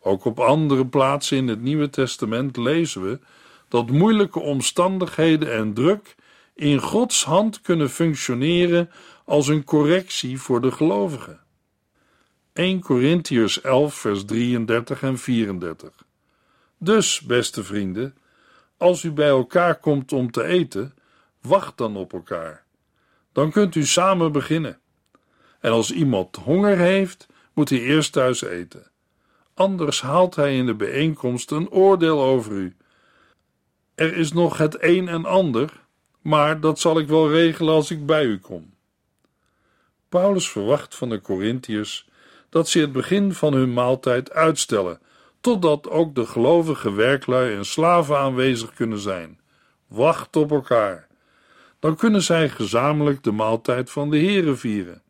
Ook 0.00 0.24
op 0.24 0.40
andere 0.40 0.86
plaatsen 0.86 1.36
in 1.36 1.48
het 1.48 1.62
Nieuwe 1.62 1.90
Testament 1.90 2.56
lezen 2.56 3.02
we 3.02 3.18
dat 3.68 3.90
moeilijke 3.90 4.40
omstandigheden 4.40 5.52
en 5.52 5.74
druk 5.74 6.16
in 6.54 6.80
Gods 6.80 7.24
hand 7.24 7.60
kunnen 7.60 7.90
functioneren 7.90 8.90
als 9.24 9.48
een 9.48 9.64
correctie 9.64 10.40
voor 10.40 10.60
de 10.60 10.70
gelovigen. 10.70 11.40
1 12.52 12.80
Corinthiërs 12.80 13.60
11, 13.60 13.94
vers 13.94 14.24
33 14.24 15.02
en 15.02 15.18
34. 15.18 16.04
Dus, 16.78 17.20
beste 17.20 17.64
vrienden, 17.64 18.16
als 18.76 19.02
u 19.02 19.12
bij 19.12 19.28
elkaar 19.28 19.78
komt 19.78 20.12
om 20.12 20.30
te 20.30 20.44
eten, 20.44 20.94
wacht 21.40 21.78
dan 21.78 21.96
op 21.96 22.12
elkaar. 22.12 22.64
Dan 23.32 23.50
kunt 23.50 23.74
u 23.74 23.86
samen 23.86 24.32
beginnen. 24.32 24.78
En 25.60 25.70
als 25.70 25.92
iemand 25.92 26.36
honger 26.36 26.76
heeft, 26.76 27.26
moet 27.52 27.68
hij 27.68 27.80
eerst 27.80 28.12
thuis 28.12 28.42
eten. 28.42 28.90
Anders 29.54 30.02
haalt 30.02 30.34
hij 30.34 30.56
in 30.56 30.66
de 30.66 30.74
bijeenkomst 30.74 31.50
een 31.50 31.70
oordeel 31.70 32.22
over 32.22 32.52
u. 32.52 32.76
Er 33.94 34.16
is 34.16 34.32
nog 34.32 34.58
het 34.58 34.82
een 34.82 35.08
en 35.08 35.24
ander, 35.24 35.80
maar 36.20 36.60
dat 36.60 36.78
zal 36.78 36.98
ik 36.98 37.08
wel 37.08 37.30
regelen 37.30 37.74
als 37.74 37.90
ik 37.90 38.06
bij 38.06 38.24
u 38.24 38.38
kom. 38.38 38.71
Paulus 40.12 40.50
verwacht 40.50 40.94
van 40.94 41.08
de 41.08 41.20
Corinthiërs 41.20 42.08
dat 42.48 42.68
ze 42.68 42.78
het 42.78 42.92
begin 42.92 43.34
van 43.34 43.52
hun 43.52 43.72
maaltijd 43.72 44.32
uitstellen, 44.32 45.00
totdat 45.40 45.90
ook 45.90 46.14
de 46.14 46.26
gelovige 46.26 46.92
werklui 46.92 47.56
en 47.56 47.64
slaven 47.64 48.18
aanwezig 48.18 48.74
kunnen 48.74 48.98
zijn. 48.98 49.40
Wacht 49.86 50.36
op 50.36 50.50
elkaar. 50.50 51.06
Dan 51.78 51.96
kunnen 51.96 52.22
zij 52.22 52.48
gezamenlijk 52.48 53.22
de 53.22 53.32
maaltijd 53.32 53.90
van 53.90 54.10
de 54.10 54.18
Here 54.18 54.54
vieren. 54.54 55.02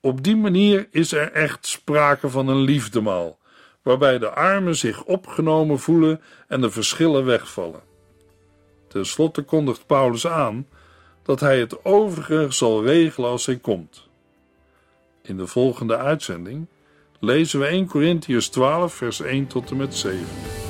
Op 0.00 0.22
die 0.22 0.36
manier 0.36 0.88
is 0.90 1.12
er 1.12 1.32
echt 1.32 1.66
sprake 1.66 2.28
van 2.28 2.48
een 2.48 2.60
liefdemaal, 2.60 3.38
waarbij 3.82 4.18
de 4.18 4.30
armen 4.30 4.76
zich 4.76 5.04
opgenomen 5.04 5.78
voelen 5.78 6.20
en 6.48 6.60
de 6.60 6.70
verschillen 6.70 7.24
wegvallen. 7.24 7.82
Ten 8.88 9.06
slotte 9.06 9.42
kondigt 9.42 9.86
Paulus 9.86 10.26
aan 10.26 10.66
dat 11.30 11.40
hij 11.40 11.58
het 11.58 11.84
overige 11.84 12.46
zal 12.48 12.84
regelen 12.84 13.30
als 13.30 13.46
hij 13.46 13.56
komt. 13.56 14.08
In 15.22 15.36
de 15.36 15.46
volgende 15.46 15.96
uitzending 15.96 16.66
lezen 17.20 17.60
we 17.60 17.66
1 17.66 17.86
Corinthians 17.86 18.48
12, 18.48 18.94
vers 18.94 19.20
1 19.20 19.46
tot 19.46 19.70
en 19.70 19.76
met 19.76 19.94
7. 19.94 20.69